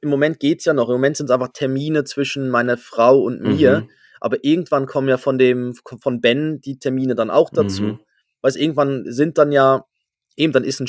[0.00, 3.20] im Moment geht es ja noch, im Moment sind es einfach Termine zwischen meiner Frau
[3.20, 3.80] und mir.
[3.80, 3.90] Mhm.
[4.20, 7.82] Aber irgendwann kommen ja von dem, von Ben die Termine dann auch dazu.
[7.82, 8.00] Mhm.
[8.40, 9.84] Weil irgendwann sind dann ja,
[10.36, 10.86] eben, dann ist ein,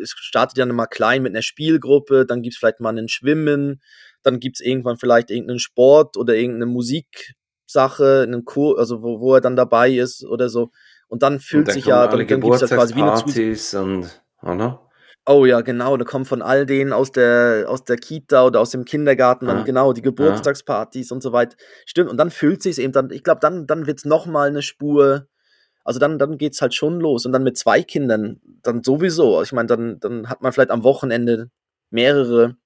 [0.00, 3.80] es startet ja mal klein mit einer Spielgruppe, dann gibt es vielleicht mal ein Schwimmen,
[4.22, 9.34] dann gibt es irgendwann vielleicht irgendeinen Sport oder irgendeine Musiksache, einen Kur, also wo, wo
[9.34, 10.70] er dann dabei ist oder so.
[11.08, 13.24] Und dann fühlt und dann sich ja, dann, dann gibt es ja quasi wie eine
[13.24, 14.85] Zus und, oder?
[15.28, 18.70] Oh ja, genau, da kommen von all denen aus der, aus der Kita oder aus
[18.70, 21.56] dem Kindergarten dann genau die Geburtstagspartys und so weiter.
[21.84, 24.62] Stimmt, und dann fühlt sich eben dann, ich glaube, dann, dann wird es nochmal eine
[24.62, 25.26] Spur,
[25.82, 27.26] also dann, dann geht es halt schon los.
[27.26, 29.42] Und dann mit zwei Kindern, dann sowieso.
[29.42, 31.50] Ich meine, dann, dann hat man vielleicht am Wochenende
[31.90, 32.56] mehrere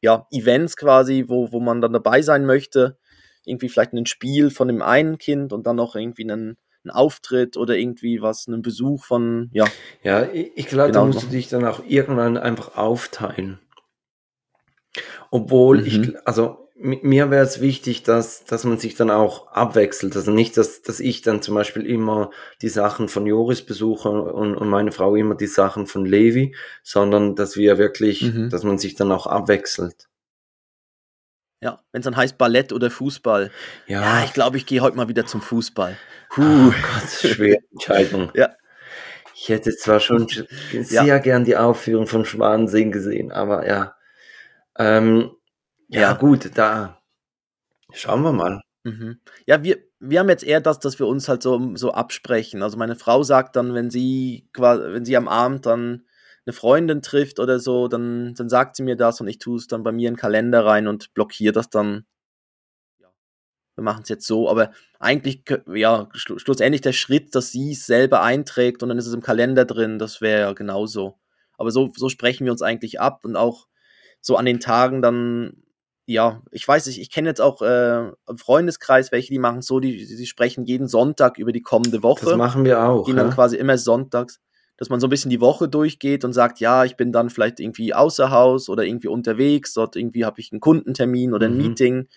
[0.00, 2.98] ja, Events quasi, wo, wo man dann dabei sein möchte.
[3.44, 7.56] Irgendwie vielleicht ein Spiel von dem einen Kind und dann noch irgendwie einen ein Auftritt
[7.56, 9.66] oder irgendwie was, einen Besuch von, ja.
[10.02, 13.58] Ja, ich, glaube, genau da musst du dich dann auch irgendwann einfach aufteilen.
[15.30, 15.86] Obwohl mhm.
[15.86, 20.14] ich, also mir wäre es wichtig, dass, dass man sich dann auch abwechselt.
[20.14, 22.30] Also nicht, dass, dass ich dann zum Beispiel immer
[22.62, 27.34] die Sachen von Joris besuche und, und meine Frau immer die Sachen von Levi, sondern
[27.34, 28.48] dass wir wirklich, mhm.
[28.48, 30.08] dass man sich dann auch abwechselt.
[31.60, 33.50] Ja, wenn es dann heißt Ballett oder Fußball.
[33.86, 35.96] Ja, ja ich glaube, ich gehe heute mal wieder zum Fußball.
[36.30, 36.42] Puh.
[36.42, 38.30] Oh Gott, schwere Entscheidung.
[38.34, 38.50] ja.
[39.40, 41.18] Ich hätte zwar schon sehr ja.
[41.18, 43.94] gern die Aufführung von Schwanensee gesehen, aber ja.
[44.76, 45.30] Ähm,
[45.86, 47.00] ja, ja, gut, da
[47.92, 48.60] schauen wir mal.
[48.82, 49.20] Mhm.
[49.46, 52.64] Ja, wir, wir haben jetzt eher das, dass wir uns halt so, so absprechen.
[52.64, 56.04] Also meine Frau sagt dann, wenn sie wenn sie am Abend dann
[56.48, 59.68] eine Freundin trifft oder so, dann, dann sagt sie mir das und ich tue es
[59.68, 62.04] dann bei mir in den Kalender rein und blockiere das dann
[63.78, 67.86] wir machen es jetzt so, aber eigentlich, ja, schlu schlussendlich der Schritt, dass sie es
[67.86, 71.14] selber einträgt und dann ist es im Kalender drin, das wäre ja genauso.
[71.56, 73.68] Aber so, so sprechen wir uns eigentlich ab und auch
[74.20, 75.62] so an den Tagen dann,
[76.06, 79.78] ja, ich weiß nicht, ich kenne jetzt auch äh, im Freundeskreis welche, die machen so,
[79.78, 82.26] die, die sprechen jeden Sonntag über die kommende Woche.
[82.26, 83.04] Das machen wir auch.
[83.04, 84.40] Die dann quasi immer sonntags,
[84.78, 87.60] dass man so ein bisschen die Woche durchgeht und sagt, ja, ich bin dann vielleicht
[87.60, 91.62] irgendwie außer Haus oder irgendwie unterwegs, dort irgendwie habe ich einen Kundentermin oder ein mhm.
[91.62, 92.08] Meeting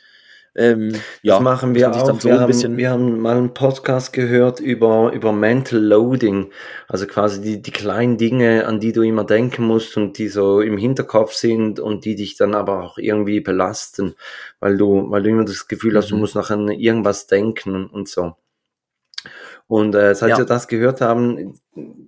[0.54, 2.20] Ähm, ja, das machen wir auch.
[2.20, 6.52] So wir, haben, wir haben mal einen Podcast gehört über, über Mental Loading,
[6.90, 10.60] also quasi die, die kleinen Dinge, an die du immer denken musst und die so
[10.60, 14.16] im Hinterkopf sind und die dich dann aber auch irgendwie belasten,
[14.60, 16.22] weil du, weil du immer das Gefühl hast, du mhm.
[16.22, 18.36] musst noch an irgendwas denken und so.
[19.72, 20.38] Und äh, seit ja.
[20.38, 21.54] wir das gehört haben,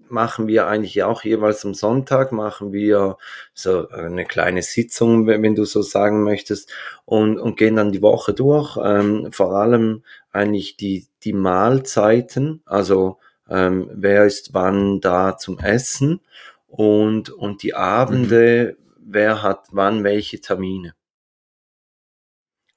[0.09, 3.15] machen wir eigentlich auch jeweils am Sonntag, machen wir
[3.53, 6.73] so eine kleine Sitzung, wenn du so sagen möchtest,
[7.05, 8.77] und, und gehen dann die Woche durch.
[8.83, 16.19] Ähm, vor allem eigentlich die, die Mahlzeiten, also ähm, wer ist wann da zum Essen
[16.67, 19.05] und, und die Abende, mhm.
[19.05, 20.95] wer hat wann welche Termine.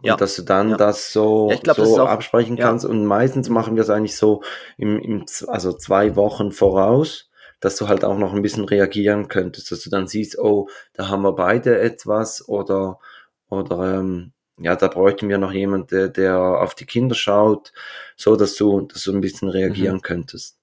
[0.06, 0.16] Und ja.
[0.16, 0.76] dass du dann ja.
[0.76, 2.84] das so, ja, glaub, so das absprechen kannst.
[2.84, 4.42] Und meistens machen wir es eigentlich so
[4.76, 9.72] im, im, also zwei Wochen voraus, dass du halt auch noch ein bisschen reagieren könntest,
[9.72, 13.00] dass du dann siehst, oh, da haben wir beide etwas oder,
[13.48, 17.72] oder ähm, ja, da bräuchten wir noch jemand, der, der auf die Kinder schaut,
[18.16, 20.02] so dass du, dass du ein bisschen reagieren mhm.
[20.02, 20.58] könntest.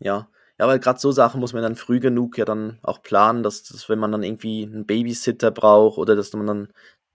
[0.00, 3.42] Ja, ja, weil gerade so Sachen muss man dann früh genug ja dann auch planen,
[3.42, 6.68] dass, dass wenn man dann irgendwie einen Babysitter braucht oder dass man dann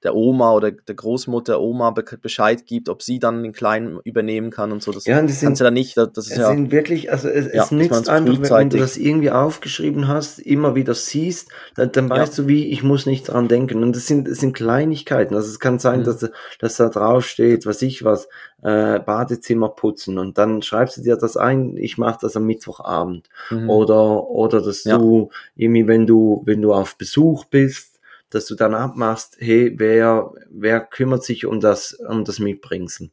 [0.04, 4.72] der Oma oder der Großmutter Oma Bescheid gibt, ob sie dann den Kleinen übernehmen kann
[4.72, 4.92] und so.
[4.92, 5.98] Das ja, das sind, kannst du ja nicht.
[5.98, 9.32] Das, ist ja, sind wirklich, also es, ja, es nützt einfach, wenn, du das irgendwie
[9.32, 12.44] aufgeschrieben hast, immer wieder siehst, dann, dann weißt ja.
[12.44, 13.84] du wie, ich muss nicht dran denken.
[13.84, 15.36] Und das sind, das sind Kleinigkeiten.
[15.36, 16.06] Also es kann sein, mhm.
[16.06, 18.28] dass, dass da drauf steht, was ich was,
[18.64, 23.28] äh, Badezimmer putzen und dann schreibst du dir das ein, ich mache das am Mittwochabend.
[23.50, 23.70] Mhm.
[23.70, 27.91] Oder, oder dass du irgendwie, wenn du, wenn du auf Besuch bist,
[28.32, 33.12] dass du dann abmachst, hey, wer, wer kümmert sich um das, um das Mitbringsel?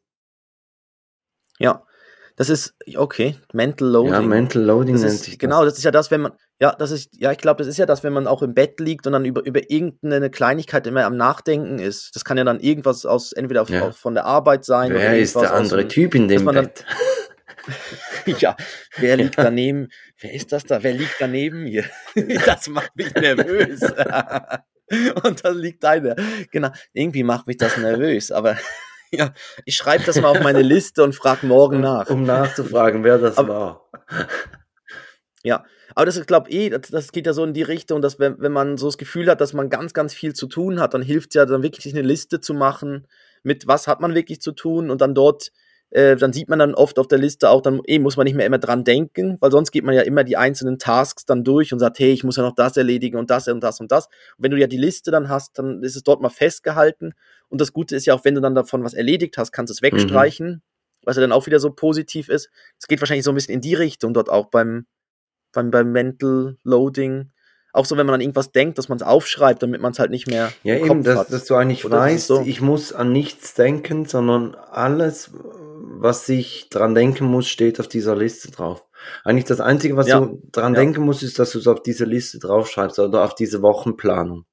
[1.58, 1.84] Ja,
[2.36, 4.12] das ist, okay, Mental Loading.
[4.12, 6.72] Ja, Mental Loading das nennt ist, sich Genau, das ist ja das, wenn man, ja,
[6.72, 9.08] das ist, ja, ich glaube, das ist ja das, wenn man auch im Bett liegt
[9.08, 12.14] und dann über, über irgendeine Kleinigkeit immer am Nachdenken ist.
[12.14, 13.90] Das kann ja dann irgendwas aus, entweder auf, ja.
[13.90, 16.84] von der Arbeit sein wer oder ist der andere aus, Typ in dem Bett?
[16.86, 18.56] Dann, ja,
[18.98, 19.88] wer liegt daneben?
[20.20, 20.80] Wer ist das da?
[20.80, 21.84] Wer liegt daneben mir?
[22.46, 23.80] das macht mich nervös.
[25.24, 26.16] und da liegt einer.
[26.50, 28.56] Genau, irgendwie macht mich das nervös, aber
[29.10, 29.32] ja,
[29.64, 32.10] ich schreibe das mal auf meine Liste und frage morgen nach.
[32.10, 33.90] Um nachzufragen, wer das aber, war.
[35.42, 38.18] Ja, aber das ist, glaube eh, das, das, geht ja so in die Richtung, dass
[38.18, 40.94] wenn, wenn man so das Gefühl hat, dass man ganz, ganz viel zu tun hat,
[40.94, 43.06] dann hilft es ja dann wirklich eine Liste zu machen,
[43.42, 45.52] mit was hat man wirklich zu tun und dann dort
[45.90, 48.34] äh, dann sieht man dann oft auf der Liste auch, dann eh, muss man nicht
[48.34, 51.72] mehr immer dran denken, weil sonst geht man ja immer die einzelnen Tasks dann durch
[51.72, 54.06] und sagt, hey, ich muss ja noch das erledigen und das und das und das.
[54.06, 54.12] Und
[54.44, 57.14] wenn du ja die Liste dann hast, dann ist es dort mal festgehalten.
[57.48, 59.72] Und das Gute ist ja auch, wenn du dann davon was erledigt hast, kannst du
[59.72, 60.62] es wegstreichen, mhm.
[61.04, 62.50] was ja dann auch wieder so positiv ist.
[62.78, 64.86] Es geht wahrscheinlich so ein bisschen in die Richtung dort auch beim,
[65.52, 67.30] beim, beim Mental Loading
[67.72, 70.10] auch so, wenn man an irgendwas denkt, dass man es aufschreibt, damit man es halt
[70.10, 70.52] nicht mehr.
[70.62, 72.42] Ja, eben, dass, dass, du eigentlich Oder weißt, so?
[72.44, 75.30] ich muss an nichts denken, sondern alles,
[76.00, 78.84] was ich dran denken muss, steht auf dieser Liste drauf.
[79.24, 80.20] Eigentlich das Einzige, was ja.
[80.20, 80.80] du dran ja.
[80.80, 84.44] denken musst, ist, dass du es auf diese Liste draufschreibst oder auf diese Wochenplanung.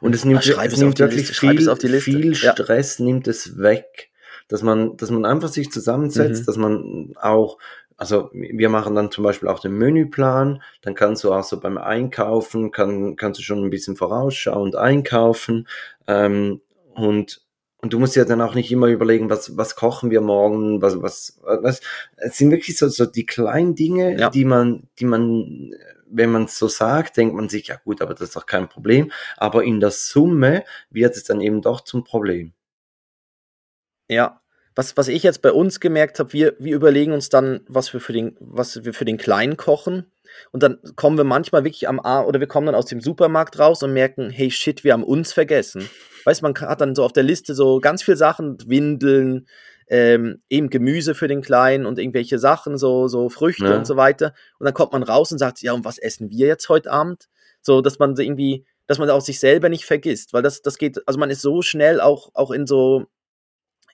[0.00, 3.04] Und es nimmt, es, es nimmt wirklich viel, viel Stress, ja.
[3.04, 4.10] nimmt es weg.
[4.48, 6.46] Dass man, dass man einfach sich zusammensetzt, mhm.
[6.46, 7.58] dass man auch,
[7.96, 11.78] also wir machen dann zum Beispiel auch den Menüplan, dann kannst du auch so beim
[11.78, 15.66] Einkaufen, kann, kannst du schon ein bisschen vorausschauend einkaufen
[16.06, 16.60] ähm,
[16.94, 17.45] und
[17.86, 21.00] und du musst ja dann auch nicht immer überlegen, was, was kochen wir morgen, was,
[21.02, 21.80] was, was.
[22.16, 24.28] Es sind wirklich so, so die kleinen Dinge, ja.
[24.28, 25.72] die man, die man,
[26.08, 28.68] wenn man es so sagt, denkt man sich, ja gut, aber das ist doch kein
[28.68, 29.12] Problem.
[29.36, 32.54] Aber in der Summe wird es dann eben doch zum Problem.
[34.08, 34.42] Ja,
[34.76, 38.00] was, was ich jetzt bei uns gemerkt habe, wir, wir überlegen uns dann, was wir
[38.00, 40.12] für den, was wir für den Kleinen kochen.
[40.52, 43.58] Und dann kommen wir manchmal wirklich am A oder wir kommen dann aus dem Supermarkt
[43.58, 45.88] raus und merken, hey shit, wir haben uns vergessen.
[46.24, 49.46] Weißt man hat dann so auf der Liste so ganz viele Sachen, Windeln,
[49.88, 53.76] ähm, eben Gemüse für den Kleinen und irgendwelche Sachen, so, so Früchte ja.
[53.76, 54.34] und so weiter.
[54.58, 57.28] Und dann kommt man raus und sagt, ja, und was essen wir jetzt heute Abend?
[57.62, 60.98] So, dass man irgendwie, dass man auch sich selber nicht vergisst, weil das, das geht,
[61.08, 63.06] also man ist so schnell auch, auch in so,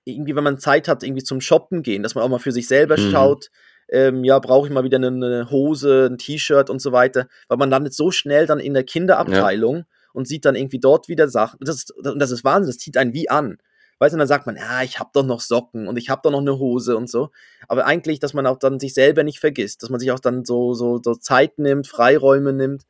[0.04, 2.68] irgendwie, wenn man Zeit hat, irgendwie zum Shoppen gehen, dass man auch mal für sich
[2.68, 3.10] selber mhm.
[3.10, 3.50] schaut,
[3.88, 7.58] ähm, ja, brauche ich mal wieder eine, eine Hose, ein T-Shirt und so weiter, weil
[7.58, 9.84] man landet so schnell dann in der Kinderabteilung ja.
[10.12, 11.58] und sieht dann irgendwie dort wieder Sachen.
[11.60, 13.58] Das ist, das ist Wahnsinn, das zieht einen wie an.
[13.98, 16.32] Weißt du, dann sagt man, ja, ich habe doch noch Socken und ich habe doch
[16.32, 17.30] noch eine Hose und so.
[17.68, 20.44] Aber eigentlich, dass man auch dann sich selber nicht vergisst, dass man sich auch dann
[20.44, 22.82] so, so, so Zeit nimmt, Freiräume nimmt.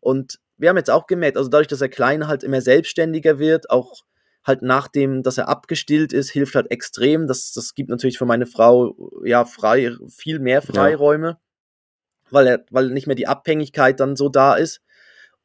[0.00, 3.70] Und wir haben jetzt auch gemerkt, also dadurch, dass der Kleine halt immer selbstständiger wird,
[3.70, 4.02] auch
[4.44, 7.26] halt nachdem, dass er abgestillt ist, hilft halt extrem.
[7.26, 11.38] Das, das gibt natürlich für meine Frau ja frei, viel mehr Freiräume, ja.
[12.30, 14.80] weil er, weil nicht mehr die Abhängigkeit dann so da ist.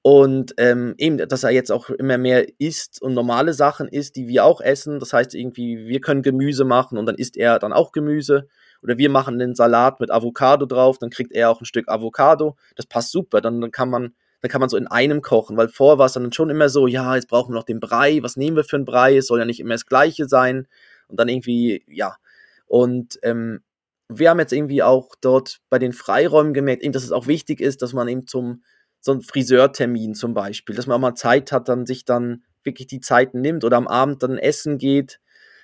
[0.05, 4.27] Und ähm, eben, dass er jetzt auch immer mehr isst und normale Sachen isst, die
[4.27, 4.99] wir auch essen.
[4.99, 8.49] Das heißt irgendwie, wir können Gemüse machen und dann isst er dann auch Gemüse.
[8.81, 12.57] Oder wir machen den Salat mit Avocado drauf, dann kriegt er auch ein Stück Avocado.
[12.75, 13.39] Das passt super.
[13.39, 16.13] Dann, dann kann man, dann kann man so in einem kochen, weil vorher war es
[16.13, 18.21] dann schon immer so, ja, jetzt brauchen wir noch den Brei.
[18.23, 19.15] Was nehmen wir für einen Brei?
[19.15, 20.67] Es soll ja nicht immer das Gleiche sein.
[21.07, 22.17] Und dann irgendwie, ja.
[22.65, 23.61] Und ähm,
[24.09, 27.61] wir haben jetzt irgendwie auch dort bei den Freiräumen gemerkt, eben, dass es auch wichtig
[27.61, 28.63] ist, dass man eben zum
[28.99, 32.87] so einen Friseurtermin zum Beispiel, dass man auch mal Zeit hat, dann sich dann wirklich
[32.87, 35.21] die Zeiten nimmt oder am Abend dann essen geht.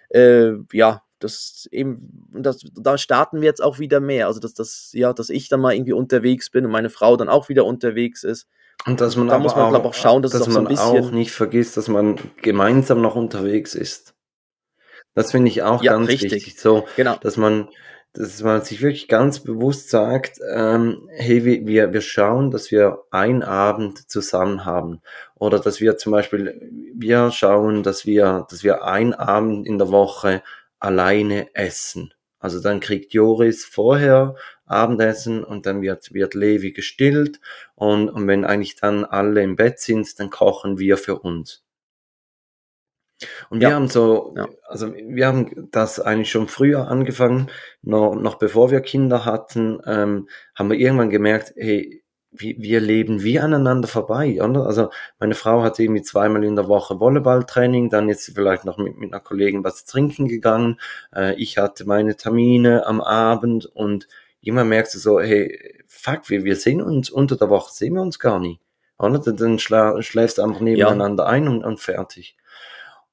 [0.07, 4.27] Äh, ja, das eben, das, da starten wir jetzt auch wieder mehr.
[4.27, 7.27] Also, dass das, ja, dass ich dann mal irgendwie unterwegs bin und meine Frau dann
[7.27, 8.47] auch wieder unterwegs ist.
[8.85, 11.31] Und dass man da muss man, auch, auch schauen, dass, dass man so auch nicht
[11.31, 14.15] vergisst, dass man gemeinsam noch unterwegs ist.
[15.15, 16.31] Das finde ich auch ja, ganz richtig.
[16.31, 16.59] wichtig.
[16.59, 17.15] So, genau.
[17.21, 17.67] dass man
[18.13, 23.43] dass man sich wirklich ganz bewusst sagt, ähm, hey, wir, wir schauen, dass wir einen
[23.43, 25.01] Abend zusammen haben.
[25.35, 26.59] Oder dass wir zum Beispiel,
[26.95, 30.41] wir schauen, dass wir, dass wir einen Abend in der Woche
[30.79, 32.13] alleine essen.
[32.39, 37.39] Also dann kriegt Joris vorher Abendessen und dann wird, wird Levi gestillt
[37.79, 41.63] und, und wenn eigentlich dann alle im Bett sind, dann kochen wir für uns.
[43.49, 43.75] Und wir ja.
[43.75, 44.47] haben so, ja.
[44.67, 47.47] also wir haben das eigentlich schon früher angefangen,
[47.81, 53.23] noch, noch bevor wir Kinder hatten, ähm, haben wir irgendwann gemerkt, hey, wir, wir leben
[53.23, 54.65] wie aneinander vorbei, oder?
[54.65, 54.89] Also
[55.19, 59.11] meine Frau hat irgendwie zweimal in der Woche Volleyballtraining, dann jetzt vielleicht noch mit, mit
[59.11, 60.79] einer Kollegin was trinken gegangen.
[61.13, 64.07] Äh, ich hatte meine Termine am Abend und
[64.49, 68.01] immer merkst du so, hey, fuck, wir, wir sehen uns unter der Woche, sehen wir
[68.01, 68.59] uns gar nicht.
[68.97, 69.19] Oder?
[69.19, 71.29] Dann schla schläfst du einfach nebeneinander ja.
[71.29, 72.35] ein und, und fertig.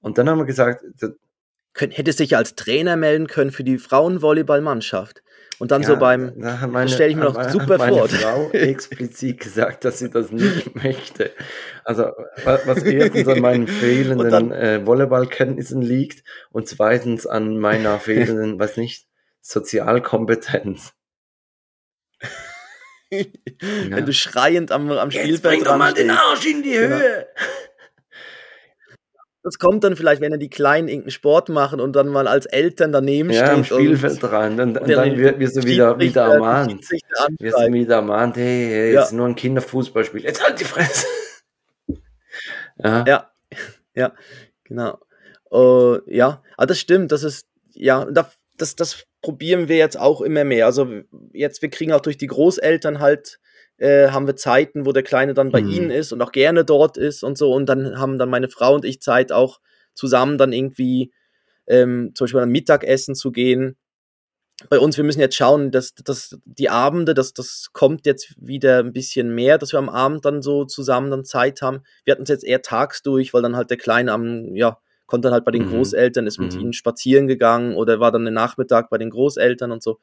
[0.00, 0.84] Und dann haben wir gesagt,
[1.74, 5.22] hättest dich als Trainer melden können für die Frauenvolleyballmannschaft.
[5.58, 8.08] Und dann ja, so beim, meine, stelle ich mir noch super meine vor.
[8.08, 11.30] Frau explizit gesagt, dass sie das nicht möchte.
[11.82, 12.10] Also
[12.44, 18.76] was erstens an meinen fehlenden dann, äh, Volleyballkenntnissen liegt und zweitens an meiner fehlenden, was
[18.76, 19.06] nicht,
[19.40, 20.92] Sozialkompetenz.
[23.10, 26.96] Wenn du schreiend am, am Spielfeld bring doch mal den Arsch in die genau.
[26.96, 27.26] Höhe.
[29.46, 32.90] Das kommt dann vielleicht, wenn die Kleinen irgendeinen Sport machen und dann mal als Eltern
[32.90, 33.58] daneben ja, stehen.
[33.58, 34.58] Ja, Spielfeld rein.
[34.58, 36.84] Und, und dann wird wir so wieder, wieder ermahnt.
[37.38, 39.04] Wir sind wieder ermahnt, hey, hey ja.
[39.04, 40.24] ist nur ein Kinderfußballspiel.
[40.24, 41.06] Jetzt halt die Fresse.
[42.82, 43.04] ja.
[43.06, 43.30] ja,
[43.94, 44.12] ja,
[44.64, 44.98] genau.
[45.52, 50.44] Uh, ja, aber das stimmt, das ist, ja, das, das probieren wir jetzt auch immer
[50.44, 50.66] mehr.
[50.66, 50.86] Also
[51.32, 53.40] jetzt, wir kriegen auch durch die Großeltern halt
[53.76, 55.68] äh, haben wir Zeiten, wo der Kleine dann bei mhm.
[55.68, 57.52] ihnen ist und auch gerne dort ist und so.
[57.52, 59.58] Und dann haben dann meine Frau und ich Zeit, auch
[59.94, 61.12] zusammen dann irgendwie
[61.66, 63.76] ähm, zum Beispiel am Mittagessen zu gehen.
[64.70, 68.78] Bei uns, wir müssen jetzt schauen, dass, dass die Abende, dass das kommt jetzt wieder
[68.78, 71.82] ein bisschen mehr, dass wir am Abend dann so zusammen dann Zeit haben.
[72.04, 75.34] Wir hatten es jetzt eher tagsdurch, weil dann halt der Kleine am, ja, konnte dann
[75.34, 75.70] halt bei den mhm.
[75.70, 76.60] Großeltern, ist mit mhm.
[76.60, 79.98] ihnen spazieren gegangen oder war dann den Nachmittag bei den Großeltern und so.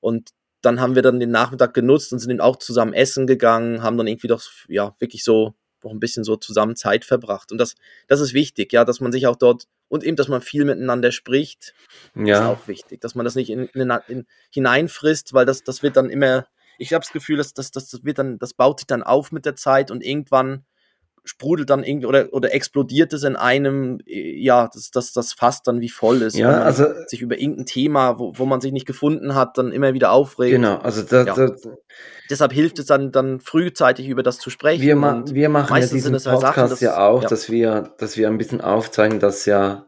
[0.00, 0.30] Und
[0.62, 4.06] dann haben wir dann den Nachmittag genutzt und sind auch zusammen essen gegangen, haben dann
[4.06, 7.52] irgendwie doch, ja, wirklich so noch ein bisschen so zusammen Zeit verbracht.
[7.52, 7.74] Und das,
[8.08, 11.12] das ist wichtig, ja, dass man sich auch dort und eben, dass man viel miteinander
[11.12, 11.74] spricht,
[12.14, 12.38] ja.
[12.38, 13.00] ist auch wichtig.
[13.00, 16.46] Dass man das nicht in, in, in, hineinfrisst, weil das, das wird dann immer,
[16.78, 19.46] ich habe das Gefühl, dass das, das wird dann, das baut sich dann auf mit
[19.46, 20.64] der Zeit und irgendwann
[21.26, 25.80] sprudelt dann irgendwie oder, oder explodiert es in einem, ja, dass das, das fast dann
[25.80, 26.36] wie voll ist.
[26.36, 29.92] Ja, also sich über irgendein Thema, wo, wo man sich nicht gefunden hat, dann immer
[29.92, 30.52] wieder aufregt.
[30.52, 31.34] Genau, also da, ja.
[31.34, 31.54] da,
[32.30, 34.82] deshalb hilft es dann, dann frühzeitig über das zu sprechen.
[34.82, 37.28] Wir, ma wir machen ja diesen Podcast Sachen, dass, ja auch, ja.
[37.28, 39.86] dass wir, dass wir ein bisschen aufzeigen, dass ja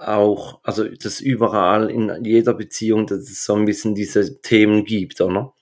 [0.00, 5.20] auch, also dass überall in jeder Beziehung, dass es so ein bisschen diese Themen gibt,
[5.20, 5.52] oder?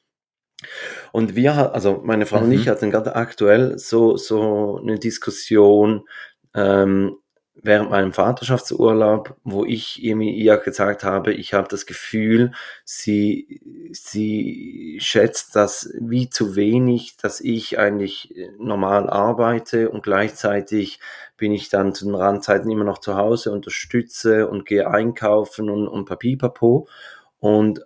[1.13, 2.45] Und wir, also meine Frau mhm.
[2.45, 2.71] und ich mhm.
[2.71, 6.09] hatten gerade aktuell so, so eine Diskussion
[6.55, 7.17] ähm,
[7.63, 12.53] während meinem Vaterschaftsurlaub, wo ich ihr gesagt habe, ich habe das Gefühl,
[12.85, 13.61] sie,
[13.93, 21.01] sie schätzt das wie zu wenig, dass ich eigentlich normal arbeite und gleichzeitig
[21.37, 25.89] bin ich dann zu den Randzeiten immer noch zu Hause, unterstütze und gehe einkaufen und,
[25.89, 26.89] und Papipapo.
[27.39, 27.86] Und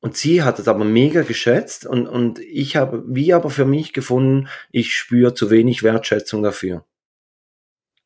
[0.00, 3.92] und sie hat es aber mega geschätzt und, und ich habe, wie aber für mich
[3.92, 6.84] gefunden, ich spüre zu wenig Wertschätzung dafür.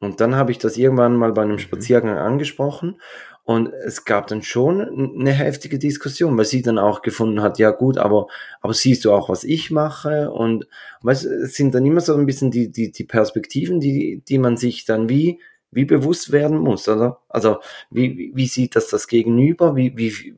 [0.01, 1.61] Und dann habe ich das irgendwann mal bei einem mhm.
[1.61, 3.01] Spaziergang angesprochen
[3.45, 4.81] und es gab dann schon
[5.21, 8.27] eine heftige Diskussion, weil sie dann auch gefunden hat, ja gut, aber,
[8.63, 10.31] aber siehst du auch, was ich mache?
[10.31, 10.67] Und
[11.03, 14.57] weißt, es sind dann immer so ein bisschen die, die, die Perspektiven, die, die man
[14.57, 17.21] sich dann wie, wie bewusst werden muss, oder?
[17.29, 17.59] Also,
[17.91, 19.77] wie, wie sieht das das Gegenüber?
[19.77, 20.35] Wie, wie,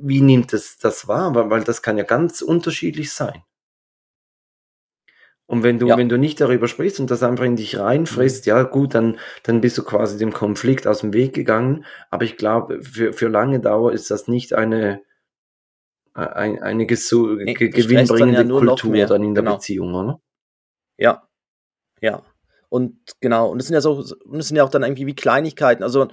[0.00, 1.34] wie nimmt es das wahr?
[1.34, 3.42] Weil, weil das kann ja ganz unterschiedlich sein.
[5.46, 5.96] Und wenn du, ja.
[5.96, 8.50] wenn du nicht darüber sprichst und das einfach in dich reinfrisst, mhm.
[8.50, 11.86] ja gut, dann, dann bist du quasi dem Konflikt aus dem Weg gegangen.
[12.10, 15.00] Aber ich glaube, für, für lange Dauer ist das nicht eine,
[16.12, 19.54] eine, eine nee, gewinnbringende ja Kultur dann in der genau.
[19.54, 20.20] Beziehung, oder?
[20.98, 21.26] Ja,
[22.02, 22.22] ja.
[22.68, 25.82] Und genau, und es sind ja so, das sind ja auch dann irgendwie wie Kleinigkeiten.
[25.82, 26.08] Also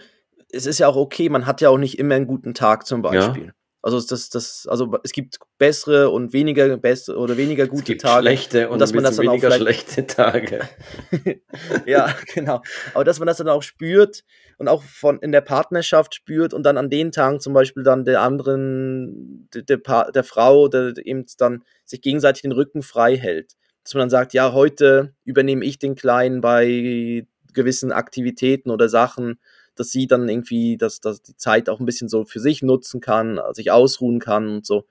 [0.50, 3.02] es ist ja auch okay, man hat ja auch nicht immer einen guten Tag zum
[3.02, 3.48] Beispiel.
[3.48, 3.54] Ja.
[3.86, 8.02] Also das, das, also es gibt bessere und weniger beste oder weniger gute es gibt
[8.02, 8.24] Tage.
[8.24, 10.68] Schlechte und, und dass man das dann weniger auch schlechte Tage.
[11.86, 12.64] ja, genau.
[12.96, 14.24] Aber dass man das dann auch spürt
[14.58, 18.06] und auch von in der Partnerschaft spürt und dann an den Tagen zum Beispiel dann
[18.06, 23.54] der anderen, der, der, der Frau, der eben dann sich gegenseitig den Rücken frei hält.
[23.84, 29.40] Dass man dann sagt, ja, heute übernehme ich den Kleinen bei gewissen Aktivitäten oder Sachen
[29.76, 33.02] dass sie dann irgendwie, dass, dass die Zeit auch ein bisschen so für sich nutzen
[33.02, 34.86] kann, sich ausruhen kann und so.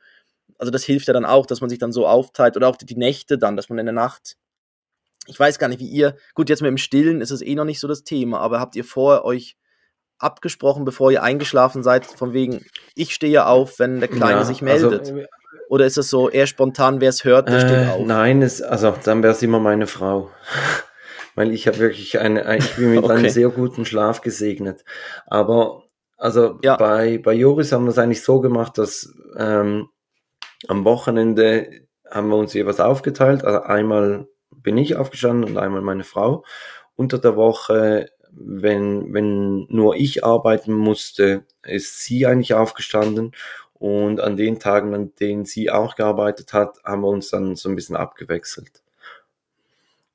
[0.58, 2.86] Also das hilft ja dann auch, dass man sich dann so aufteilt oder auch die,
[2.86, 4.36] die Nächte dann, dass man in der Nacht,
[5.26, 7.64] ich weiß gar nicht, wie ihr, gut, jetzt mit dem Stillen ist es eh noch
[7.64, 9.56] nicht so das Thema, aber habt ihr vor euch
[10.18, 14.62] abgesprochen, bevor ihr eingeschlafen seid, von wegen, ich stehe auf, wenn der Kleine ja, sich
[14.62, 15.10] also, meldet?
[15.10, 15.26] Also,
[15.68, 18.06] oder ist es so eher spontan, wer es hört, der äh, steht auf?
[18.06, 20.30] Nein, es, also dann wäre es immer meine Frau
[21.34, 23.12] weil ich habe wirklich eine, ich bin mit okay.
[23.12, 24.84] einem sehr guten Schlaf gesegnet.
[25.26, 25.84] Aber
[26.16, 26.76] also ja.
[26.76, 29.88] bei, bei Joris haben wir es eigentlich so gemacht, dass ähm,
[30.68, 31.68] am Wochenende
[32.10, 33.44] haben wir uns jeweils aufgeteilt.
[33.44, 36.44] Also einmal bin ich aufgestanden und einmal meine Frau.
[36.96, 43.32] Unter der Woche, wenn, wenn nur ich arbeiten musste, ist sie eigentlich aufgestanden.
[43.74, 47.68] Und an den Tagen, an denen sie auch gearbeitet hat, haben wir uns dann so
[47.68, 48.83] ein bisschen abgewechselt.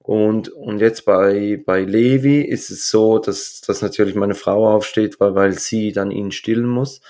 [0.10, 5.20] Und, und jetzt bei, bei Levi ist es so, dass, dass natürlich meine Frau aufsteht,
[5.20, 7.02] weil, weil sie dann ihn stillen muss.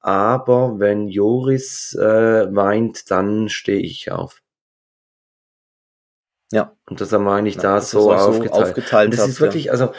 [0.00, 4.42] Aber wenn Joris äh, weint, dann stehe ich auf.
[6.50, 6.76] Ja.
[6.90, 8.52] Und das haben wir eigentlich ja, da so aufgeteilt.
[8.52, 9.04] So aufgeteilt.
[9.04, 9.72] Und das habt, ist wirklich, ja.
[9.72, 9.92] also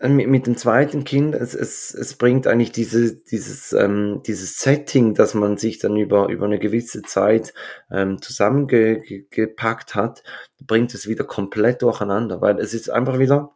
[0.00, 5.14] mit, mit dem zweiten Kind, es, es, es bringt eigentlich diese, dieses, ähm, dieses Setting,
[5.14, 7.52] dass man sich dann über, über eine gewisse Zeit
[7.90, 10.22] ähm, zusammengepackt hat,
[10.60, 13.52] bringt es wieder komplett durcheinander, weil es ist einfach wieder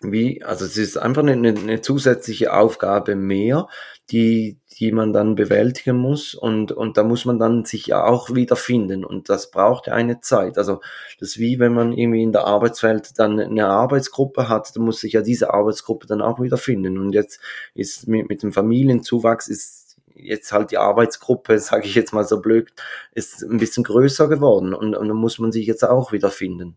[0.00, 3.66] wie, also es ist einfach eine, eine zusätzliche Aufgabe mehr,
[4.10, 8.34] die, die man dann bewältigen muss und, und da muss man dann sich ja auch
[8.34, 10.56] wiederfinden und das braucht ja eine Zeit.
[10.56, 10.80] Also
[11.18, 15.00] das ist wie wenn man irgendwie in der Arbeitswelt dann eine Arbeitsgruppe hat, dann muss
[15.00, 17.40] sich ja diese Arbeitsgruppe dann auch wiederfinden und jetzt
[17.74, 22.40] ist mit, mit dem Familienzuwachs ist jetzt halt die Arbeitsgruppe, sage ich jetzt mal so
[22.40, 22.72] blöd,
[23.12, 26.76] ist ein bisschen größer geworden und, und dann muss man sich jetzt auch wiederfinden.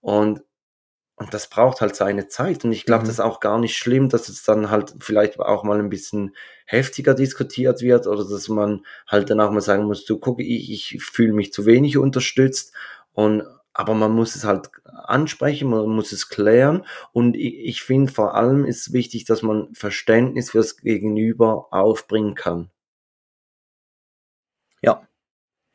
[0.00, 0.42] Und
[1.16, 2.64] und das braucht halt seine Zeit.
[2.64, 3.06] Und ich glaube, mhm.
[3.06, 6.36] das ist auch gar nicht schlimm, dass es dann halt vielleicht auch mal ein bisschen
[6.66, 10.70] heftiger diskutiert wird oder dass man halt dann auch mal sagen muss, du guck, ich,
[10.70, 12.74] ich fühle mich zu wenig unterstützt.
[13.12, 16.84] Und aber man muss es halt ansprechen, man muss es klären.
[17.12, 22.70] Und ich, ich finde vor allem ist wichtig, dass man Verständnis fürs Gegenüber aufbringen kann.
[24.82, 25.06] Ja,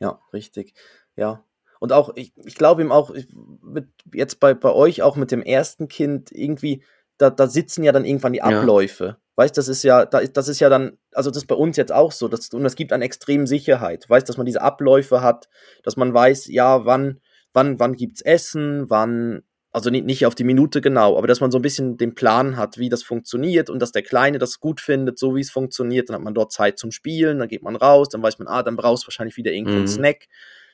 [0.00, 0.74] ja, richtig.
[1.16, 1.44] Ja,
[1.82, 3.12] und auch, ich, ich glaube ihm auch,
[3.60, 6.84] mit, jetzt bei, bei euch auch mit dem ersten Kind, irgendwie,
[7.18, 9.04] da, da sitzen ja dann irgendwann die Abläufe.
[9.04, 9.16] Ja.
[9.34, 12.12] Weißt, das ist ja, das ist ja dann, also das ist bei uns jetzt auch
[12.12, 14.08] so, dass, und es gibt eine extreme Sicherheit.
[14.08, 15.48] Weißt, dass man diese Abläufe hat,
[15.82, 17.20] dass man weiß, ja, wann,
[17.52, 19.42] wann, wann gibt's Essen, wann,
[19.72, 22.56] also nicht, nicht auf die Minute genau, aber dass man so ein bisschen den Plan
[22.56, 26.08] hat, wie das funktioniert und dass der Kleine das gut findet, so wie es funktioniert.
[26.08, 28.62] Dann hat man dort Zeit zum Spielen, dann geht man raus, dann weiß man, ah,
[28.62, 29.88] dann brauchst du wahrscheinlich wieder irgendeinen mhm.
[29.88, 30.28] Snack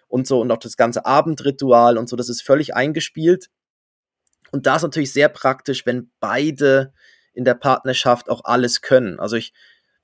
[0.08, 3.48] und so und auch das ganze Abendritual und so, das ist völlig eingespielt.
[4.50, 6.92] Und da ist natürlich sehr praktisch, wenn beide
[7.34, 9.20] in der Partnerschaft auch alles können.
[9.20, 9.52] Also ich,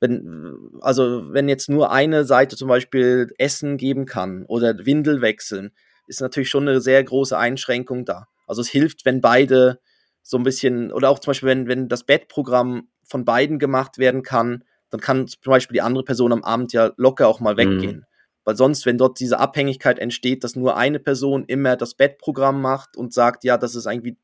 [0.00, 5.72] wenn, also wenn jetzt nur eine Seite zum Beispiel Essen geben kann oder Windel wechseln,
[6.06, 8.28] ist natürlich schon eine sehr große Einschränkung da.
[8.46, 9.80] Also es hilft, wenn beide
[10.22, 14.22] so ein bisschen, oder auch zum Beispiel, wenn, wenn das Bettprogramm von beiden gemacht werden
[14.22, 17.58] kann, dann kann zum Beispiel die andere Person am Abend ja locker auch mal mhm.
[17.58, 17.96] weggehen.
[17.96, 18.04] Mhm.
[18.44, 22.96] Weil sonst, wenn dort diese Abhängigkeit entsteht, dass nur eine Person immer das Bettprogramm macht
[22.96, 24.18] und sagt, ja, das ist irgendwie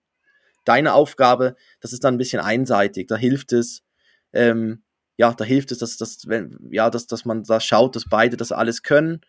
[0.65, 3.07] deine Aufgabe, das ist dann ein bisschen einseitig.
[3.07, 3.83] Da hilft es,
[4.33, 4.83] ähm,
[5.17, 8.37] ja, da hilft es, dass, dass, wenn, ja, dass, dass man da schaut, dass beide
[8.37, 9.21] das alles können.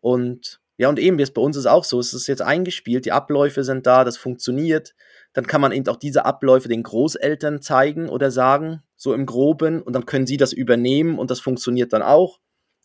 [0.00, 3.12] Und ja, und eben, jetzt bei uns ist auch so, es ist jetzt eingespielt, die
[3.12, 4.94] Abläufe sind da, das funktioniert.
[5.32, 9.82] Dann kann man eben auch diese Abläufe den Großeltern zeigen oder sagen, so im Groben,
[9.82, 12.40] und dann können sie das übernehmen und das funktioniert dann auch.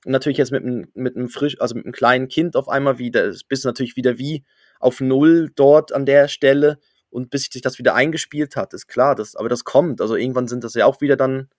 [0.08, 3.32] Natürlich jetzt mit einem, mit einem frisch, also mit einem kleinen Kind auf einmal wieder,
[3.48, 4.44] bist du natürlich wieder wie
[4.80, 6.78] auf Null dort an der Stelle
[7.10, 10.02] und bis sich das wieder eingespielt hat, ist klar, das, aber das kommt.
[10.02, 11.50] Also irgendwann sind das ja auch wieder dann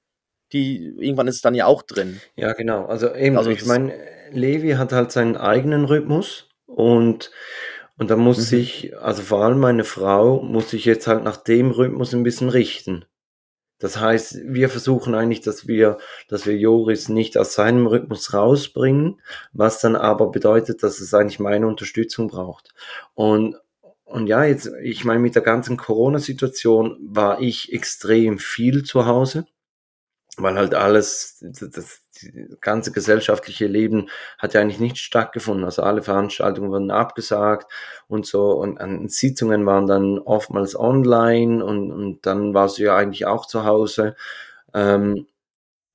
[0.52, 2.20] die, irgendwann ist es dann ja auch drin.
[2.36, 2.86] Ja, genau.
[2.86, 3.92] Also eben, also ich meine,
[4.30, 7.30] Levi hat halt seinen eigenen Rhythmus und
[7.98, 8.58] Und da muss mhm.
[8.58, 12.48] ich, also vor allem meine Frau, muss ich jetzt halt nach dem Rhythmus ein bisschen
[12.48, 13.04] richten.
[13.78, 15.98] Das heißt, wir versuchen eigentlich, dass wir,
[16.28, 19.20] dass wir Joris nicht aus seinem Rhythmus rausbringen,
[19.52, 22.74] was dann aber bedeutet, dass es eigentlich meine Unterstützung braucht.
[23.14, 23.56] Und,
[24.04, 29.46] und ja, jetzt, ich meine, mit der ganzen Corona-Situation war ich extrem viel zu Hause
[30.38, 32.02] weil halt alles, das,
[32.60, 34.08] ganze gesellschaftliche Leben
[34.38, 35.64] hat ja eigentlich nicht stattgefunden.
[35.64, 37.70] Also alle Veranstaltungen wurden abgesagt
[38.08, 42.96] und so und, und Sitzungen waren dann oftmals online und, und dann warst du ja
[42.96, 44.16] eigentlich auch zu Hause.
[44.74, 45.26] Ähm,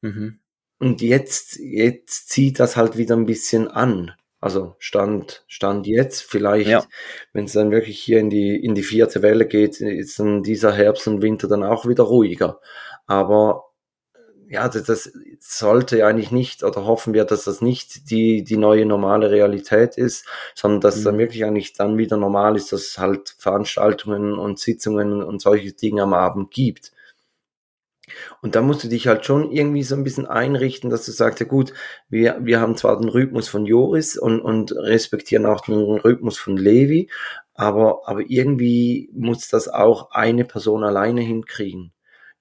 [0.02, 0.40] mhm.
[0.80, 4.12] Und jetzt, jetzt zieht das halt wieder ein bisschen an.
[4.42, 6.84] Also Stand, Stand jetzt, vielleicht, ja.
[7.32, 10.74] wenn es dann wirklich hier in die, in die vierte Welle geht, ist dann dieser
[10.74, 12.60] Herbst und Winter dann auch wieder ruhiger.
[13.08, 13.64] Aber
[14.54, 18.58] ja, das, das sollte ja eigentlich nicht, oder hoffen wir, dass das nicht die, die
[18.58, 21.04] neue normale Realität ist, sondern dass mhm.
[21.06, 25.74] dann wirklich eigentlich dann wieder normal ist, dass es halt Veranstaltungen und Sitzungen und solche
[25.74, 26.92] Dinge am Abend gibt.
[28.44, 31.40] Und da musst du dich halt schon irgendwie so ein bisschen einrichten, dass du sagst,
[31.40, 31.74] ja gut,
[32.10, 36.58] wir, wir haben zwar den Rhythmus von Joris und, und respektieren auch den Rhythmus von
[36.58, 37.10] Levi,
[37.56, 41.93] aber, aber irgendwie muss das auch eine Person alleine hinkriegen.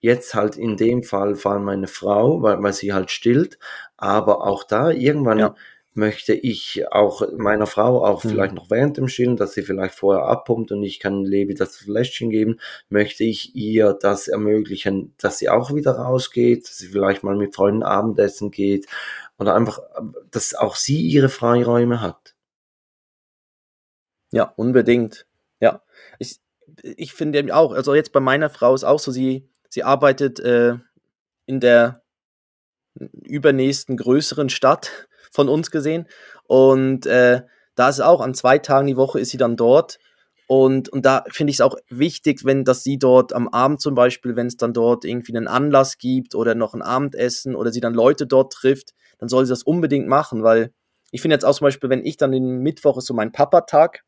[0.03, 3.57] Jetzt halt in dem Fall vor allem meine Frau, weil, weil sie halt stillt.
[3.97, 5.55] Aber auch da irgendwann ja.
[5.95, 8.31] möchte ich auch meiner Frau auch mhm.
[8.31, 11.77] vielleicht noch während dem Stillen, dass sie vielleicht vorher abpumpt und ich kann Levi das
[11.77, 17.23] Fläschchen geben, möchte ich ihr das ermöglichen, dass sie auch wieder rausgeht, dass sie vielleicht
[17.23, 18.89] mal mit Freunden Abendessen geht
[19.39, 19.79] oder einfach,
[20.33, 22.35] dass auch sie ihre Freiräume hat.
[24.33, 25.27] Ja, unbedingt.
[25.61, 25.81] Ja,
[26.19, 26.41] ich,
[26.83, 30.75] ich finde auch, also jetzt bei meiner Frau ist auch so, sie Sie arbeitet äh,
[31.47, 32.03] in der
[32.95, 36.07] übernächsten größeren Stadt von uns gesehen.
[36.45, 37.41] Und äh,
[37.75, 39.99] da ist auch an zwei Tagen die Woche ist sie dann dort.
[40.47, 43.95] Und, und da finde ich es auch wichtig, wenn dass sie dort am Abend zum
[43.95, 47.81] Beispiel, wenn es dann dort irgendwie einen Anlass gibt oder noch ein Abendessen oder sie
[47.81, 50.75] dann Leute dort trifft, dann soll sie das unbedingt machen, weil
[51.13, 54.05] ich finde jetzt auch zum Beispiel, wenn ich dann den Mittwoch ist so mein Papa-Tag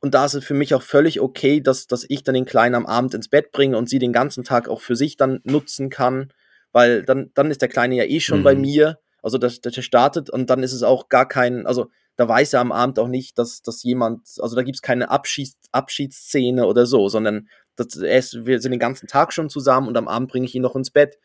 [0.00, 2.74] und da ist es für mich auch völlig okay, dass, dass ich dann den Kleinen
[2.74, 5.90] am Abend ins Bett bringe und sie den ganzen Tag auch für sich dann nutzen
[5.90, 6.32] kann,
[6.72, 8.44] weil dann, dann ist der Kleine ja eh schon mhm.
[8.44, 8.98] bei mir.
[9.22, 12.60] Also das, das startet und dann ist es auch gar kein, also da weiß er
[12.60, 16.86] am Abend auch nicht, dass, dass jemand, also da gibt es keine Abschieds, Abschiedsszene oder
[16.86, 20.30] so, sondern das, er ist, wir sind den ganzen Tag schon zusammen und am Abend
[20.30, 21.18] bringe ich ihn noch ins Bett.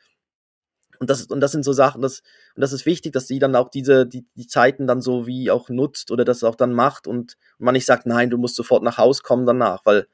[1.00, 2.22] Und das, und das sind so Sachen, das,
[2.56, 5.52] und das ist wichtig, dass sie dann auch diese, die, die Zeiten dann so wie
[5.52, 8.84] auch nutzt oder das auch dann macht und man nicht sagt, nein, du musst sofort
[8.84, 10.08] nach Haus kommen danach, weil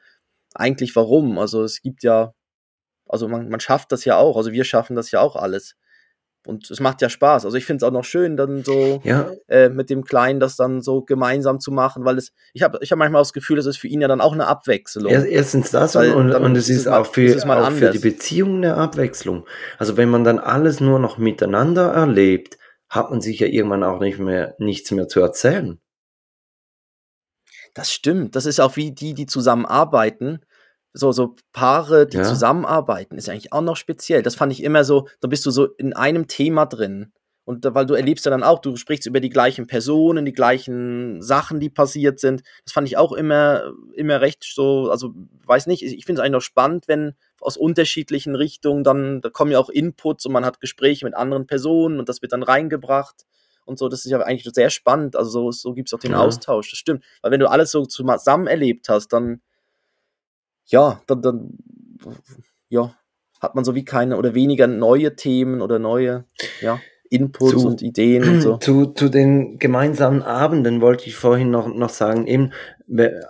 [0.54, 1.40] eigentlich warum?
[1.40, 2.34] Also es gibt ja,
[3.08, 5.76] also man, man schafft das ja auch, also wir schaffen das ja auch alles.
[6.48, 7.46] Und es macht ja Spaß.
[7.46, 9.32] Also ich finde es auch noch schön, dann so ja.
[9.48, 12.92] äh, mit dem Kleinen das dann so gemeinsam zu machen, weil es, ich habe ich
[12.92, 15.12] hab manchmal das Gefühl, es ist für ihn ja dann auch eine Abwechslung.
[15.12, 18.76] Erstens das und, und es ist, ist auch, für, ist auch für die Beziehung eine
[18.76, 19.46] Abwechslung.
[19.78, 22.58] Also wenn man dann alles nur noch miteinander erlebt,
[22.90, 25.80] hat man sich ja irgendwann auch nicht mehr nichts mehr zu erzählen.
[27.74, 28.36] Das stimmt.
[28.36, 30.40] Das ist auch wie die, die zusammenarbeiten
[30.94, 32.24] so, so Paare, die ja.
[32.24, 34.24] zusammenarbeiten, ist eigentlich auch noch speziell.
[34.24, 37.12] Das fand ich immer so, da bist du so in einem Thema drin.
[37.44, 41.22] Und weil du erlebst ja dann auch, du sprichst über die gleichen Personen, die gleichen
[41.22, 42.44] Sachen, die passiert sind.
[42.64, 45.14] Das fand ich auch immer, immer recht so, also
[45.46, 49.52] weiß nicht, ich finde es eigentlich noch spannend, wenn aus unterschiedlichen Richtungen dann, da kommen
[49.52, 53.26] ja auch Inputs und man hat Gespräche mit anderen Personen und das wird dann reingebracht
[53.66, 53.90] und so.
[53.90, 55.16] Das ist ja eigentlich sehr spannend.
[55.16, 56.20] Also so, so gibt es auch den ja.
[56.20, 57.04] Austausch, das stimmt.
[57.24, 59.42] Weil wenn du alles so zusammen erlebt hast, dann
[60.72, 61.58] ja, dann, dann
[62.70, 62.96] ja,
[63.40, 66.26] hat man so wie keine oder weniger neue Themen oder neue
[66.62, 68.58] ja, Inputs zu, und Ideen und so.
[68.60, 72.54] Zu, zu den gemeinsamen Abenden wollte ich vorhin noch, noch sagen, eben,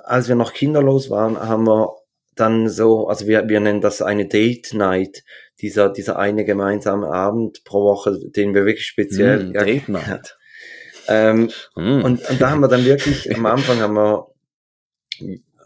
[0.03, 1.95] als wir noch kinderlos waren, haben wir
[2.35, 5.23] dann so, also wir, wir nennen das eine Date Night,
[5.61, 9.45] dieser, dieser eine gemeinsame Abend pro Woche, den wir wirklich speziell.
[9.45, 10.37] Mm, ja, Date Night.
[11.07, 12.03] ähm, mm.
[12.03, 14.27] und, und da haben wir dann wirklich, am Anfang haben wir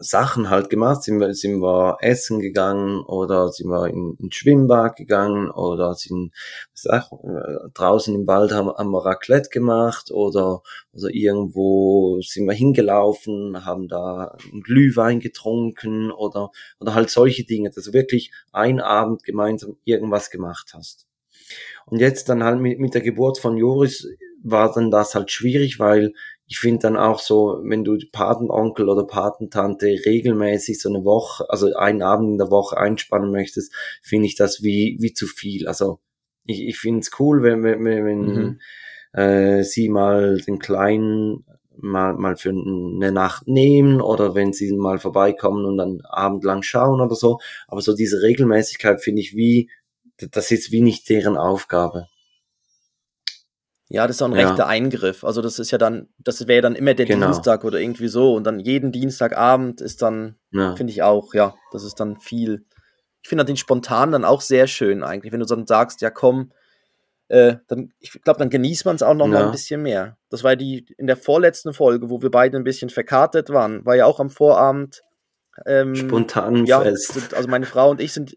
[0.00, 4.96] Sachen halt gemacht, sind wir, sind wir essen gegangen oder sind wir in, in Schwimmbad
[4.96, 6.32] gegangen oder sind
[6.72, 12.54] sag, äh, draußen im Wald haben, haben wir Raclette gemacht oder, oder irgendwo sind wir
[12.54, 18.80] hingelaufen, haben da einen Glühwein getrunken oder, oder halt solche Dinge, dass du wirklich ein
[18.80, 21.06] Abend gemeinsam irgendwas gemacht hast.
[21.86, 24.08] Und jetzt dann halt mit, mit der Geburt von Joris
[24.42, 26.12] war dann das halt schwierig, weil
[26.48, 31.74] ich finde dann auch so, wenn du Patenonkel oder Patentante regelmäßig so eine Woche, also
[31.74, 35.66] einen Abend in der Woche einspannen möchtest, finde ich das wie, wie zu viel.
[35.66, 35.98] Also
[36.44, 38.60] ich, ich finde es cool, wenn, wenn, wenn mhm.
[39.12, 41.44] äh, sie mal den Kleinen
[41.78, 47.00] mal, mal für eine Nacht nehmen oder wenn sie mal vorbeikommen und dann abendlang schauen
[47.00, 47.38] oder so.
[47.66, 49.68] Aber so diese Regelmäßigkeit finde ich wie,
[50.16, 52.06] das ist wie nicht deren Aufgabe.
[53.88, 54.48] Ja, das ist auch ein ja.
[54.48, 55.22] rechter Eingriff.
[55.22, 57.26] Also das ist ja dann, das wäre dann immer der genau.
[57.26, 58.34] Dienstag oder irgendwie so.
[58.34, 60.74] Und dann jeden Dienstagabend ist dann, ja.
[60.74, 62.64] finde ich auch, ja, das ist dann viel.
[63.22, 66.50] Ich finde den spontan dann auch sehr schön eigentlich, wenn du dann sagst, ja komm,
[67.28, 69.32] äh, dann, ich glaube, dann genießt man es auch noch ja.
[69.32, 70.16] mal ein bisschen mehr.
[70.30, 73.96] Das war die in der vorletzten Folge, wo wir beide ein bisschen verkartet waren, war
[73.96, 75.02] ja auch am Vorabend.
[75.64, 77.34] Ähm, Spontan ja, fest.
[77.34, 78.36] Also meine Frau und ich sind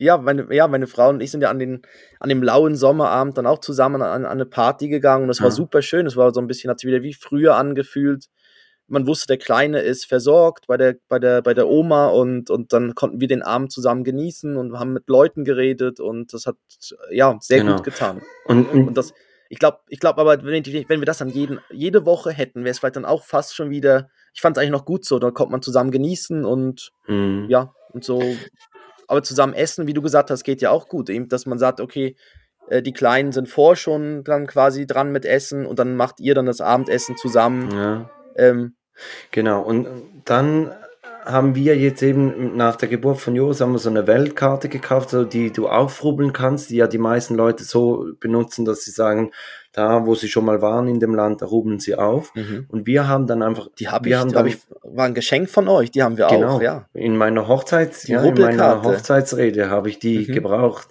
[0.00, 1.82] ja, meine, ja, meine Frau und ich sind ja an, den,
[2.20, 5.44] an dem lauen Sommerabend dann auch zusammen an, an eine Party gegangen und das ja.
[5.44, 6.06] war super schön.
[6.06, 8.28] Es war so ein bisschen, hat sich wieder wie früher angefühlt.
[8.88, 12.72] Man wusste, der Kleine ist versorgt bei der, bei der, bei der Oma und, und
[12.72, 16.56] dann konnten wir den Abend zusammen genießen und haben mit Leuten geredet und das hat
[17.10, 17.76] ja sehr genau.
[17.76, 18.22] gut getan.
[18.46, 19.12] Und, und, und das,
[19.50, 22.70] ich glaube, ich glaube aber, wenn, wenn wir das dann jeden, jede Woche hätten, wäre
[22.70, 25.30] es vielleicht dann auch fast schon wieder, ich fand es eigentlich noch gut so, da
[25.30, 27.46] kommt man zusammen genießen und mhm.
[27.50, 28.22] ja, und so
[29.10, 31.10] aber zusammen essen, wie du gesagt hast, geht ja auch gut.
[31.10, 32.14] Eben, dass man sagt, okay,
[32.68, 36.36] äh, die Kleinen sind vor schon dann quasi dran mit Essen und dann macht ihr
[36.36, 37.72] dann das Abendessen zusammen.
[37.72, 38.10] Ja.
[38.36, 38.76] Ähm,
[39.32, 39.88] genau, und
[40.26, 40.70] dann
[41.24, 45.10] haben wir jetzt eben nach der Geburt von Jos haben wir so eine Weltkarte gekauft,
[45.10, 49.30] so die du aufrubbeln kannst, die ja die meisten Leute so benutzen, dass sie sagen,
[49.72, 52.34] da wo sie schon mal waren in dem Land, da rubbeln sie auf.
[52.34, 52.66] Mhm.
[52.68, 55.68] Und wir haben dann einfach, die hab ich, haben dann, ich, war ein Geschenk von
[55.68, 56.86] euch, die haben wir genau, auch, ja.
[56.92, 60.32] In meiner Hochzeits, ja, in meiner Hochzeitsrede habe ich die mhm.
[60.32, 60.88] gebraucht.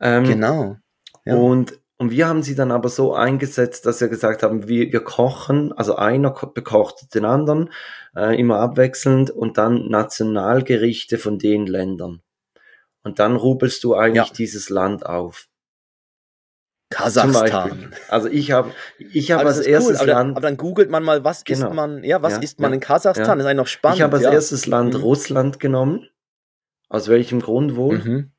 [0.00, 0.76] Ähm, genau.
[1.24, 1.36] Ja.
[1.36, 5.04] Und und wir haben sie dann aber so eingesetzt, dass wir gesagt haben, wir, wir
[5.04, 7.68] kochen, also einer bekocht den anderen,
[8.16, 12.22] äh, immer abwechselnd und dann Nationalgerichte von den Ländern.
[13.02, 14.34] Und dann rubelst du eigentlich ja.
[14.34, 15.46] dieses Land auf.
[16.88, 17.94] Kasachstan.
[18.08, 20.30] Also ich habe ich habe als erstes cool, aber Land.
[20.38, 21.66] aber dann googelt man mal, was genau.
[21.66, 23.26] isst man, ja, was ja, isst man ja, in Kasachstan?
[23.26, 23.34] Ja.
[23.34, 23.98] Das ist eigentlich noch spannend.
[23.98, 25.00] Ich habe als erstes Land mhm.
[25.00, 26.08] Russland genommen.
[26.88, 27.98] Aus welchem Grund wohl?
[27.98, 28.32] Mhm.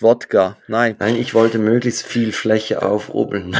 [0.00, 0.96] Wodka, nein.
[0.98, 3.56] Nein, ich wollte möglichst viel Fläche aufrubbeln.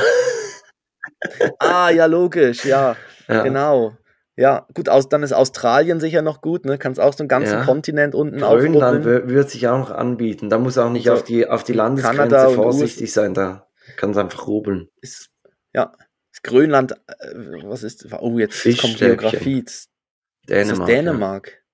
[1.59, 2.97] ah, ja, logisch, ja.
[3.27, 3.97] Genau.
[4.39, 6.79] Ja, gut, aus, dann ist Australien sicher noch gut, ne?
[6.79, 7.65] Kannst auch so einen ganzen ja.
[7.65, 10.49] Kontinent unten Grönland wird sich auch noch anbieten.
[10.49, 13.67] Da muss auch nicht also, auf die, auf die Landesgrenze vorsichtig sein, da
[13.97, 14.91] kann es einfach rubbeln.
[15.01, 15.31] Ist,
[15.75, 15.93] ja,
[16.33, 17.35] ist Grönland, äh,
[17.65, 19.65] was ist, oh, jetzt, jetzt kommt Geografie.
[20.49, 20.69] Dänemark.
[20.71, 21.49] Das ist Dänemark.
[21.49, 21.68] Ja.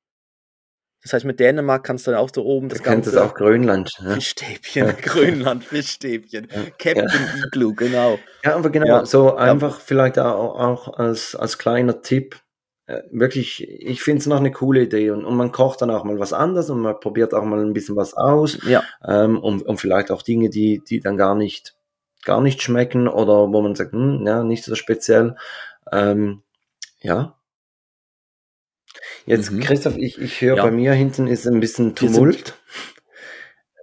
[1.05, 3.13] Das heißt, mit Dänemark kannst du dann auch da oben das du Ganze.
[3.13, 3.91] Du auch Grönland.
[4.03, 4.15] Ne?
[4.15, 6.49] Fischstäbchen, Grönland, Fischstäbchen.
[6.79, 7.45] Captain ja.
[7.47, 8.19] Igloo, genau.
[8.43, 9.07] Ja, aber genau, ja.
[9.07, 12.41] so einfach vielleicht auch, auch als, als kleiner Tipp
[12.87, 16.05] äh, wirklich, ich finde es noch eine coole Idee und, und man kocht dann auch
[16.05, 18.83] mal was anderes und man probiert auch mal ein bisschen was aus ja.
[19.07, 21.77] ähm, und, und vielleicht auch Dinge, die, die dann gar nicht,
[22.25, 25.37] gar nicht schmecken oder wo man sagt, hm, ja, nicht so speziell.
[25.93, 26.43] Ähm,
[27.01, 27.34] ja.
[29.27, 29.61] Jetzt, mhm.
[29.61, 30.63] Christoph, ich, ich höre ja.
[30.65, 32.59] bei mir hinten ist ein bisschen Tumult.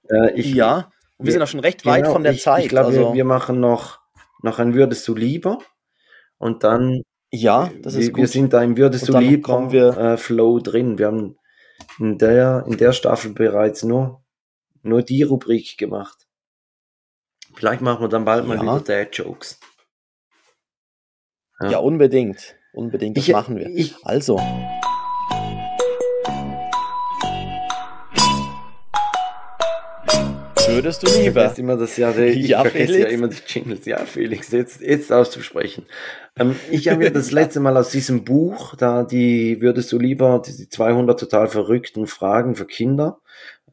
[0.10, 2.64] Äh, ich, ja, wir, wir, sind auch schon recht weit genau, von der ich, Zeit.
[2.64, 3.10] Ich glaube, also.
[3.10, 4.00] wir, wir machen noch,
[4.42, 5.60] noch ein Würdest du lieber
[6.38, 8.18] und dann ja, das ist wir, gut.
[8.20, 10.98] Wir sind da im Würdest du lieber wir äh, Flow drin.
[10.98, 11.38] Wir haben
[11.98, 14.24] in der, in der Staffel bereits nur,
[14.84, 16.28] nur die Rubrik gemacht.
[17.56, 18.62] Vielleicht machen wir dann bald mal ja.
[18.62, 19.60] wieder Dad-Jokes.
[21.62, 21.72] Ja.
[21.72, 21.78] ja.
[21.78, 22.56] unbedingt.
[22.74, 23.68] Unbedingt, das ich, machen wir.
[23.68, 24.40] Ich, also.
[30.76, 31.52] Würdest du lieber?
[31.52, 33.12] Ich immer das Jahr, ich ja, vergesse Felix.
[33.12, 33.86] ja immer die Jingles.
[33.86, 35.86] Ja, Felix, jetzt, jetzt auszusprechen.
[36.38, 40.42] Ähm, ich habe ja das letzte Mal aus diesem Buch, da die würdest du lieber,
[40.46, 43.20] die 200 total verrückten Fragen für Kinder,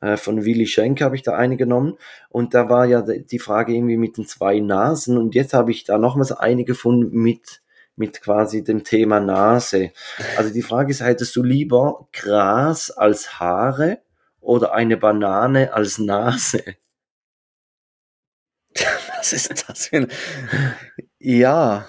[0.00, 1.96] äh, von Willy Schenk habe ich da eine genommen.
[2.28, 5.18] Und da war ja die Frage irgendwie mit den zwei Nasen.
[5.18, 7.62] Und jetzt habe ich da nochmals eine gefunden mit,
[7.96, 9.92] mit quasi dem Thema Nase.
[10.36, 13.98] Also die Frage ist, hättest du lieber Gras als Haare
[14.40, 16.62] oder eine Banane als Nase?
[19.18, 20.08] Was ist das für ein...
[21.18, 21.88] Ja.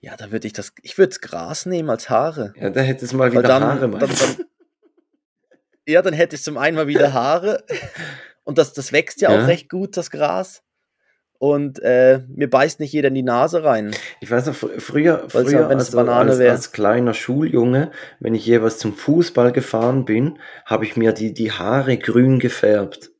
[0.00, 2.54] Ja, da würde ich das, ich würde Gras nehmen als Haare.
[2.56, 3.90] Ja, da hättest du mal wieder dann, Haare.
[3.90, 4.44] Dann, dann,
[5.86, 7.64] ja, dann hätte ich zum einen mal wieder Haare.
[8.44, 9.42] Und das, das wächst ja, ja.
[9.42, 10.62] auch recht gut, das Gras.
[11.38, 13.94] Und äh, mir beißt nicht jeder in die Nase rein.
[14.20, 17.90] Ich weiß noch, fr früher, früher wenn es also Banane als, als kleiner Schuljunge,
[18.20, 23.10] wenn ich jeweils zum Fußball gefahren bin, habe ich mir die, die Haare grün gefärbt.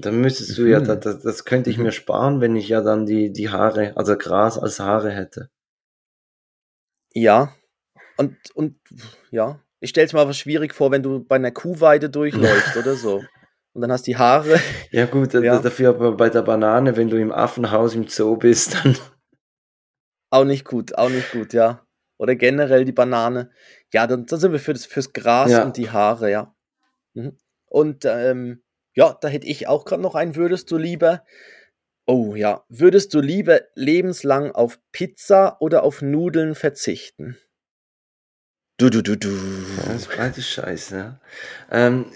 [0.00, 0.68] Dann müsstest du mhm.
[0.68, 1.84] ja, das, das könnte ich mhm.
[1.84, 5.50] mir sparen, wenn ich ja dann die, die Haare, also Gras als Haare hätte.
[7.12, 7.54] Ja.
[8.16, 8.78] Und, und
[9.30, 12.94] ja, ich stelle es mir aber schwierig vor, wenn du bei einer Kuhweide durchläufst oder
[12.94, 13.22] so.
[13.72, 14.60] und dann hast du die Haare.
[14.90, 15.58] Ja, gut, ja.
[15.58, 18.96] dafür aber bei der Banane, wenn du im Affenhaus im Zoo bist, dann.
[20.32, 21.84] Auch nicht gut, auch nicht gut, ja.
[22.16, 23.50] Oder generell die Banane.
[23.92, 25.64] Ja, dann, dann sind wir für das, fürs Gras ja.
[25.64, 26.54] und die Haare, ja.
[27.14, 27.36] Mhm.
[27.66, 28.62] Und ähm,
[28.94, 31.24] ja, da hätte ich auch gerade noch einen, würdest du lieber.
[32.06, 37.36] Oh ja, würdest du lieber lebenslang auf Pizza oder auf Nudeln verzichten?
[38.80, 39.28] Du, du, du, du.
[39.84, 40.96] Das ist beides scheiße.
[40.96, 41.20] Ja.
[41.70, 42.06] Ähm,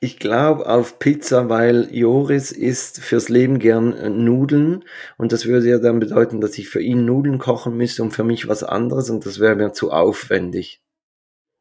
[0.00, 4.84] ich glaube auf Pizza, weil Joris isst fürs Leben gern äh, Nudeln
[5.18, 8.24] und das würde ja dann bedeuten, dass ich für ihn Nudeln kochen müsste und für
[8.24, 10.82] mich was anderes und das wäre mir zu aufwendig.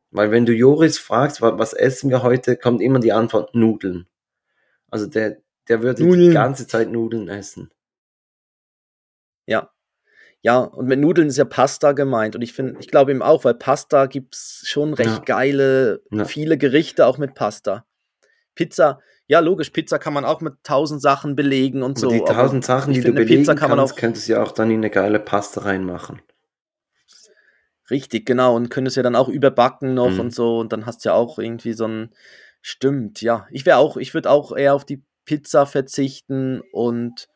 [0.10, 4.09] Weil wenn du Joris fragst, was, was essen wir heute, kommt immer die Antwort Nudeln.
[4.92, 5.38] Also der,
[5.68, 6.30] der würde Nudeln.
[6.30, 7.72] die ganze Zeit Nudeln essen.
[9.46, 9.72] Ja,
[10.42, 12.36] ja, und mit Nudeln ist ja Pasta gemeint.
[12.36, 15.20] Und ich finde, ich glaube eben auch, weil Pasta gibt es schon recht ja.
[15.20, 16.24] geile, ja.
[16.26, 17.86] viele Gerichte auch mit Pasta.
[18.56, 22.10] Pizza, ja, logisch, Pizza kann man auch mit tausend Sachen belegen und aber so.
[22.10, 24.54] Die tausend Sachen, die finde, du belegen Pizza kann man auch, könntest du ja auch
[24.54, 26.22] dann in eine geile Pasta reinmachen.
[27.90, 28.56] Richtig, genau.
[28.56, 30.20] Und könntest ja dann auch überbacken noch mhm.
[30.20, 30.60] und so.
[30.60, 32.12] Und dann hast du ja auch irgendwie so ein.
[32.62, 33.48] Stimmt, ja.
[33.52, 37.28] Ich wäre auch, ich würde auch eher auf die Pizza verzichten und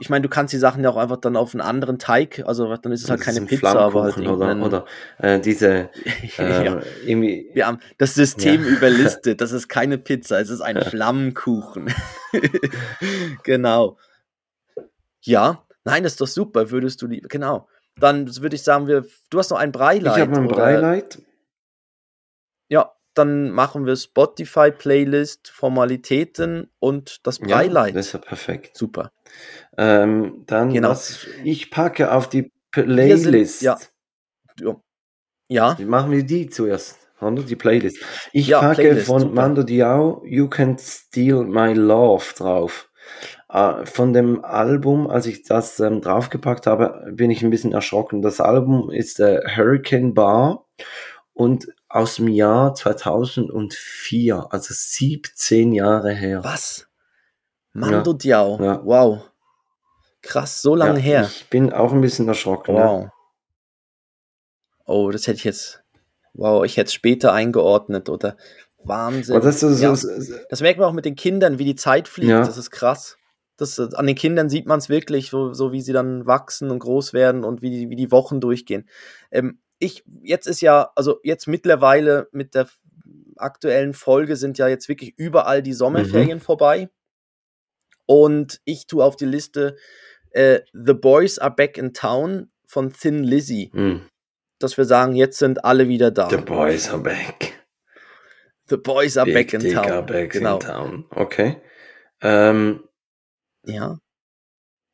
[0.00, 2.74] ich meine, du kannst die Sachen ja auch einfach dann auf einen anderen Teig, also
[2.74, 4.86] dann ist es halt keine Pizza, aber halt oder, oder
[5.18, 5.90] äh, diese
[6.38, 6.80] äh, ja.
[7.04, 7.50] irgendwie.
[7.52, 8.70] Wir haben das System ja.
[8.76, 10.84] überlistet, das ist keine Pizza, es ist ein ja.
[10.84, 11.92] Flammkuchen.
[13.42, 13.98] genau.
[15.20, 17.68] Ja, nein, das ist doch super, würdest du die, genau.
[17.96, 20.16] Dann würde ich sagen, wir, du hast noch ein Breileid.
[20.16, 21.20] Ich habe ein Breileid.
[22.68, 27.88] Ja, dann machen wir Spotify-Playlist, Formalitäten und das Beileid.
[27.88, 28.76] Ja, das ist ja perfekt.
[28.76, 29.12] Super.
[29.76, 30.90] Ähm, dann, genau.
[30.90, 33.60] was ich packe auf die Playlist.
[33.60, 33.78] Sind,
[34.60, 34.76] ja.
[35.48, 35.76] ja.
[35.84, 36.98] Machen wir die zuerst.
[37.20, 37.98] Die Playlist.
[38.32, 39.34] Ich ja, packe Playlist, von super.
[39.34, 42.88] Mando Diao You Can Steal My Love drauf.
[43.52, 48.22] Uh, von dem Album, als ich das ähm, draufgepackt habe, bin ich ein bisschen erschrocken.
[48.22, 50.66] Das Album ist äh, Hurricane Bar
[51.32, 56.42] und aus dem Jahr 2004, also 17 Jahre her.
[56.44, 56.88] Was?
[57.72, 58.16] Mando ja.
[58.16, 58.62] Diao.
[58.62, 58.80] Ja.
[58.84, 59.22] Wow.
[60.22, 61.30] Krass, so lange ja, her.
[61.30, 62.76] Ich bin auch ein bisschen erschrocken.
[62.76, 63.04] Wow.
[63.04, 63.12] Ja.
[64.86, 65.82] Oh, das hätte ich jetzt.
[66.32, 68.36] Wow, ich hätte es später eingeordnet oder
[68.84, 69.34] Wahnsinn.
[69.34, 72.30] Aber das, ist, ja, das merkt man auch mit den Kindern, wie die Zeit fliegt.
[72.30, 73.16] Das ist krass.
[73.56, 76.78] Das, an den Kindern sieht man es wirklich, so, so, wie sie dann wachsen und
[76.78, 78.88] groß werden und wie die, wie die Wochen durchgehen.
[79.30, 82.68] Ähm, ich, jetzt ist ja, also jetzt mittlerweile mit der
[83.36, 86.42] aktuellen Folge sind ja jetzt wirklich überall die Sommerferien mhm.
[86.42, 86.90] vorbei.
[88.06, 89.76] Und ich tue auf die Liste
[90.30, 93.70] äh, The Boys Are Back in Town von Thin Lizzy.
[93.72, 94.02] Mhm.
[94.58, 96.28] Dass wir sagen, jetzt sind alle wieder da.
[96.28, 97.54] The Boys Are Back.
[98.68, 99.90] The Boys Are Big Back in Town.
[99.90, 100.54] Are back genau.
[100.54, 101.06] in Town.
[101.10, 101.56] Okay.
[102.20, 102.84] Ähm,
[103.64, 103.98] ja.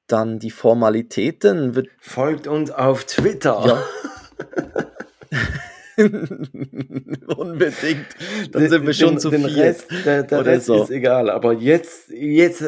[0.07, 1.89] Dann die Formalitäten.
[1.99, 3.61] Folgt uns auf Twitter.
[3.67, 3.83] Ja.
[7.27, 8.07] Unbedingt.
[8.53, 9.61] Dann sind wir schon den, zu den viel.
[9.61, 10.83] Rest, der, der Rest so.
[10.83, 11.31] ist egal.
[11.31, 12.65] Aber jetzt, jetzt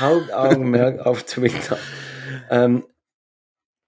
[0.00, 1.76] Hauptaugenmerk auf Twitter.
[2.48, 2.84] Ähm,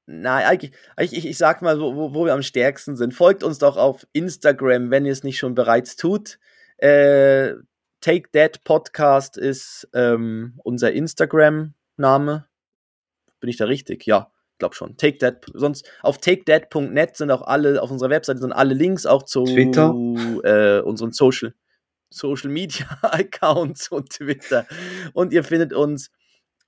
[0.06, 3.14] Nein, eigentlich, ich, ich, ich sag mal, wo, wo wir am stärksten sind.
[3.14, 6.38] Folgt uns doch auf Instagram, wenn ihr es nicht schon bereits tut.
[6.78, 7.54] Äh,
[8.00, 12.46] Take That Podcast ist ähm, unser Instagram-Name.
[13.40, 14.04] Bin ich da richtig?
[14.04, 14.31] Ja
[14.62, 14.96] glaube schon.
[14.96, 19.24] Take That, sonst auf takedat.net sind auch alle, auf unserer Webseite sind alle Links auch
[19.24, 19.44] zu.
[20.44, 21.52] Äh, unseren Social,
[22.10, 24.66] Social Media Accounts und Twitter.
[25.14, 26.12] Und ihr findet uns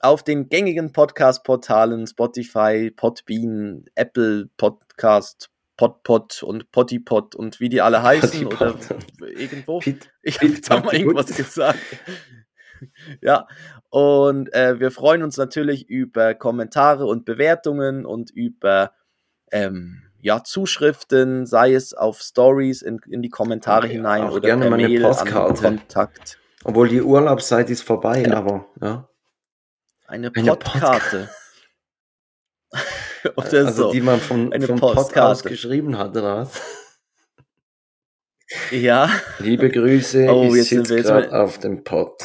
[0.01, 8.03] auf den gängigen Podcast-Portalen Spotify, Podbean, Apple Podcast, Podpod und Pottipod und wie die alle
[8.03, 8.74] heißen oder
[9.20, 9.78] irgendwo.
[9.78, 11.78] Pit, ich habe auch mal irgendwas gesagt.
[13.20, 13.47] ja,
[13.91, 18.93] und äh, wir freuen uns natürlich über Kommentare und Bewertungen und über
[19.53, 24.68] ähm, ja, Zuschriften, sei es auf Stories in, in die Kommentare ja, hinein oder gerne
[24.68, 25.62] per Mail Postkarte.
[25.62, 26.39] Kontakt.
[26.64, 29.09] Obwohl die Urlaubszeit ist vorbei, eine, aber ja.
[30.07, 31.29] Eine Podkarte.
[33.37, 33.93] oder also so.
[33.93, 36.61] die man von, eine vom Pod aus geschrieben hat, oder was?
[38.70, 39.11] Ja.
[39.39, 42.22] Liebe Grüße, oh, ich sitze gerade auf dem Pod.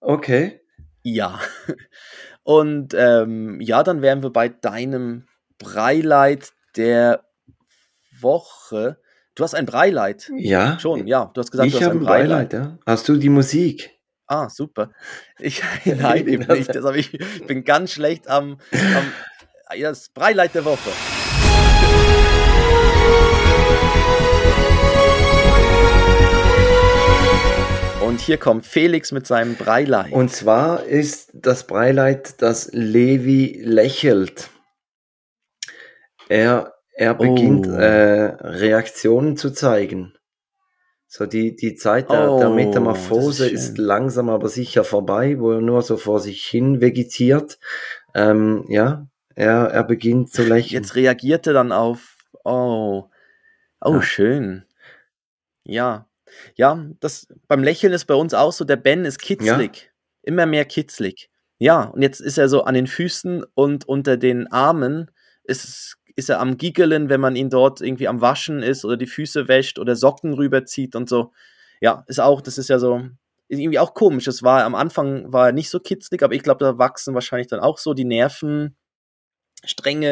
[0.00, 0.60] Okay.
[1.02, 1.40] Ja.
[2.42, 5.26] Und ähm, ja, dann wären wir bei deinem
[5.58, 7.24] Breileid der
[8.18, 8.98] Woche.
[9.34, 10.30] Du hast ein Breileid.
[10.36, 10.78] Ja.
[10.78, 11.30] Schon, ja.
[11.32, 12.52] Du hast gesagt, ich du hast ein Breileid.
[12.52, 12.78] Ja.
[12.86, 13.98] Hast du die Musik?
[14.26, 14.90] Ah, super.
[15.38, 16.74] Ich, nein, eben nicht.
[16.74, 20.90] Das ich, ich bin ganz schlecht am, am ja, das Breileid der Woche.
[28.10, 30.12] Und hier kommt Felix mit seinem Breileid.
[30.12, 34.50] Und zwar ist das Breileid, dass Levi lächelt.
[36.28, 37.70] Er, er beginnt oh.
[37.70, 40.14] äh, Reaktionen zu zeigen.
[41.06, 45.52] So die, die Zeit der, oh, der Metamorphose ist, ist, langsam aber sicher vorbei, wo
[45.52, 47.60] er nur so vor sich hin vegetiert.
[48.14, 49.06] Ähm, ja,
[49.36, 50.82] er, er beginnt zu lächeln.
[50.82, 53.04] Jetzt reagiert er dann auf, oh,
[53.80, 54.02] oh, ja.
[54.02, 54.64] schön.
[55.62, 56.09] Ja,
[56.56, 59.76] ja, das beim Lächeln ist bei uns auch so, der Ben ist kitzlig.
[59.76, 59.90] Ja.
[60.22, 61.30] Immer mehr kitzlig.
[61.58, 65.10] Ja, und jetzt ist er so an den Füßen und unter den Armen
[65.44, 69.06] ist ist er am Giggeln, wenn man ihn dort irgendwie am Waschen ist oder die
[69.06, 71.32] Füße wäscht oder Socken rüberzieht und so.
[71.80, 73.00] Ja, ist auch, das ist ja so,
[73.48, 74.24] ist irgendwie auch komisch.
[74.24, 77.48] Das war am Anfang war er nicht so kitzlig, aber ich glaube, da wachsen wahrscheinlich
[77.48, 78.76] dann auch so die Nervenstränge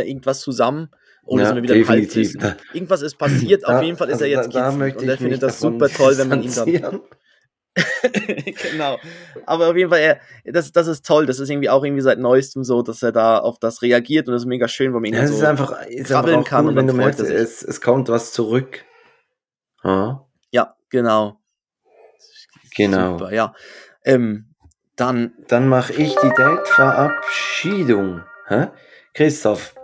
[0.07, 0.89] irgendwas zusammen.
[1.29, 2.35] Oder ja, so wieder definitiv.
[2.73, 4.71] Irgendwas ist passiert, da, auf jeden Fall ist also er jetzt da.
[4.71, 7.01] Da und er findet das super toll, wenn man ihn dann.
[8.73, 8.99] genau.
[9.45, 11.27] Aber auf jeden Fall, er, das, das ist toll.
[11.27, 14.33] Das ist irgendwie auch irgendwie seit neuestem so, dass er da auf das reagiert und
[14.33, 16.65] das ist mega schön, wo man ihn ja, so ist einfach, ist krabbeln kann.
[16.65, 18.85] Cool, und wenn du merkst, es, es kommt was zurück.
[19.85, 20.27] Ha?
[20.51, 21.41] Ja, genau.
[22.75, 23.19] Genau.
[23.19, 23.55] Super, ja.
[24.05, 24.55] Ähm,
[24.97, 25.35] dann.
[25.47, 28.23] Dann mache ich die Date-Verabschiedung.
[29.13, 29.75] Christoph.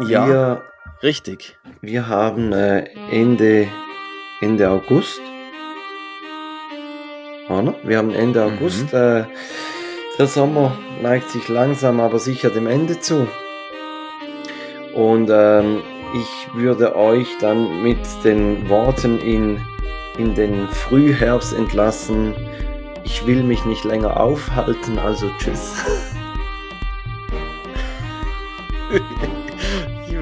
[0.00, 0.26] Ja.
[0.26, 0.62] Wir,
[1.02, 1.58] richtig.
[1.80, 3.68] Wir haben äh, Ende,
[4.40, 5.20] Ende August
[7.48, 7.74] oder?
[7.82, 8.52] Wir haben Ende mhm.
[8.54, 8.92] August.
[8.92, 9.24] Äh,
[10.18, 13.26] der Sommer neigt sich langsam aber sicher dem Ende zu.
[14.94, 15.80] Und ähm,
[16.14, 19.60] ich würde euch dann mit den Worten in,
[20.16, 22.34] in den Frühherbst entlassen.
[23.04, 25.76] Ich will mich nicht länger aufhalten, also tschüss.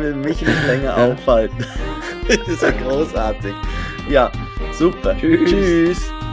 [0.06, 1.64] will mich nicht länger aufhalten.
[2.28, 3.54] das ist ja großartig.
[4.08, 4.30] Ja,
[4.72, 5.16] super.
[5.18, 5.50] Tschüss.
[5.50, 6.25] tschüss.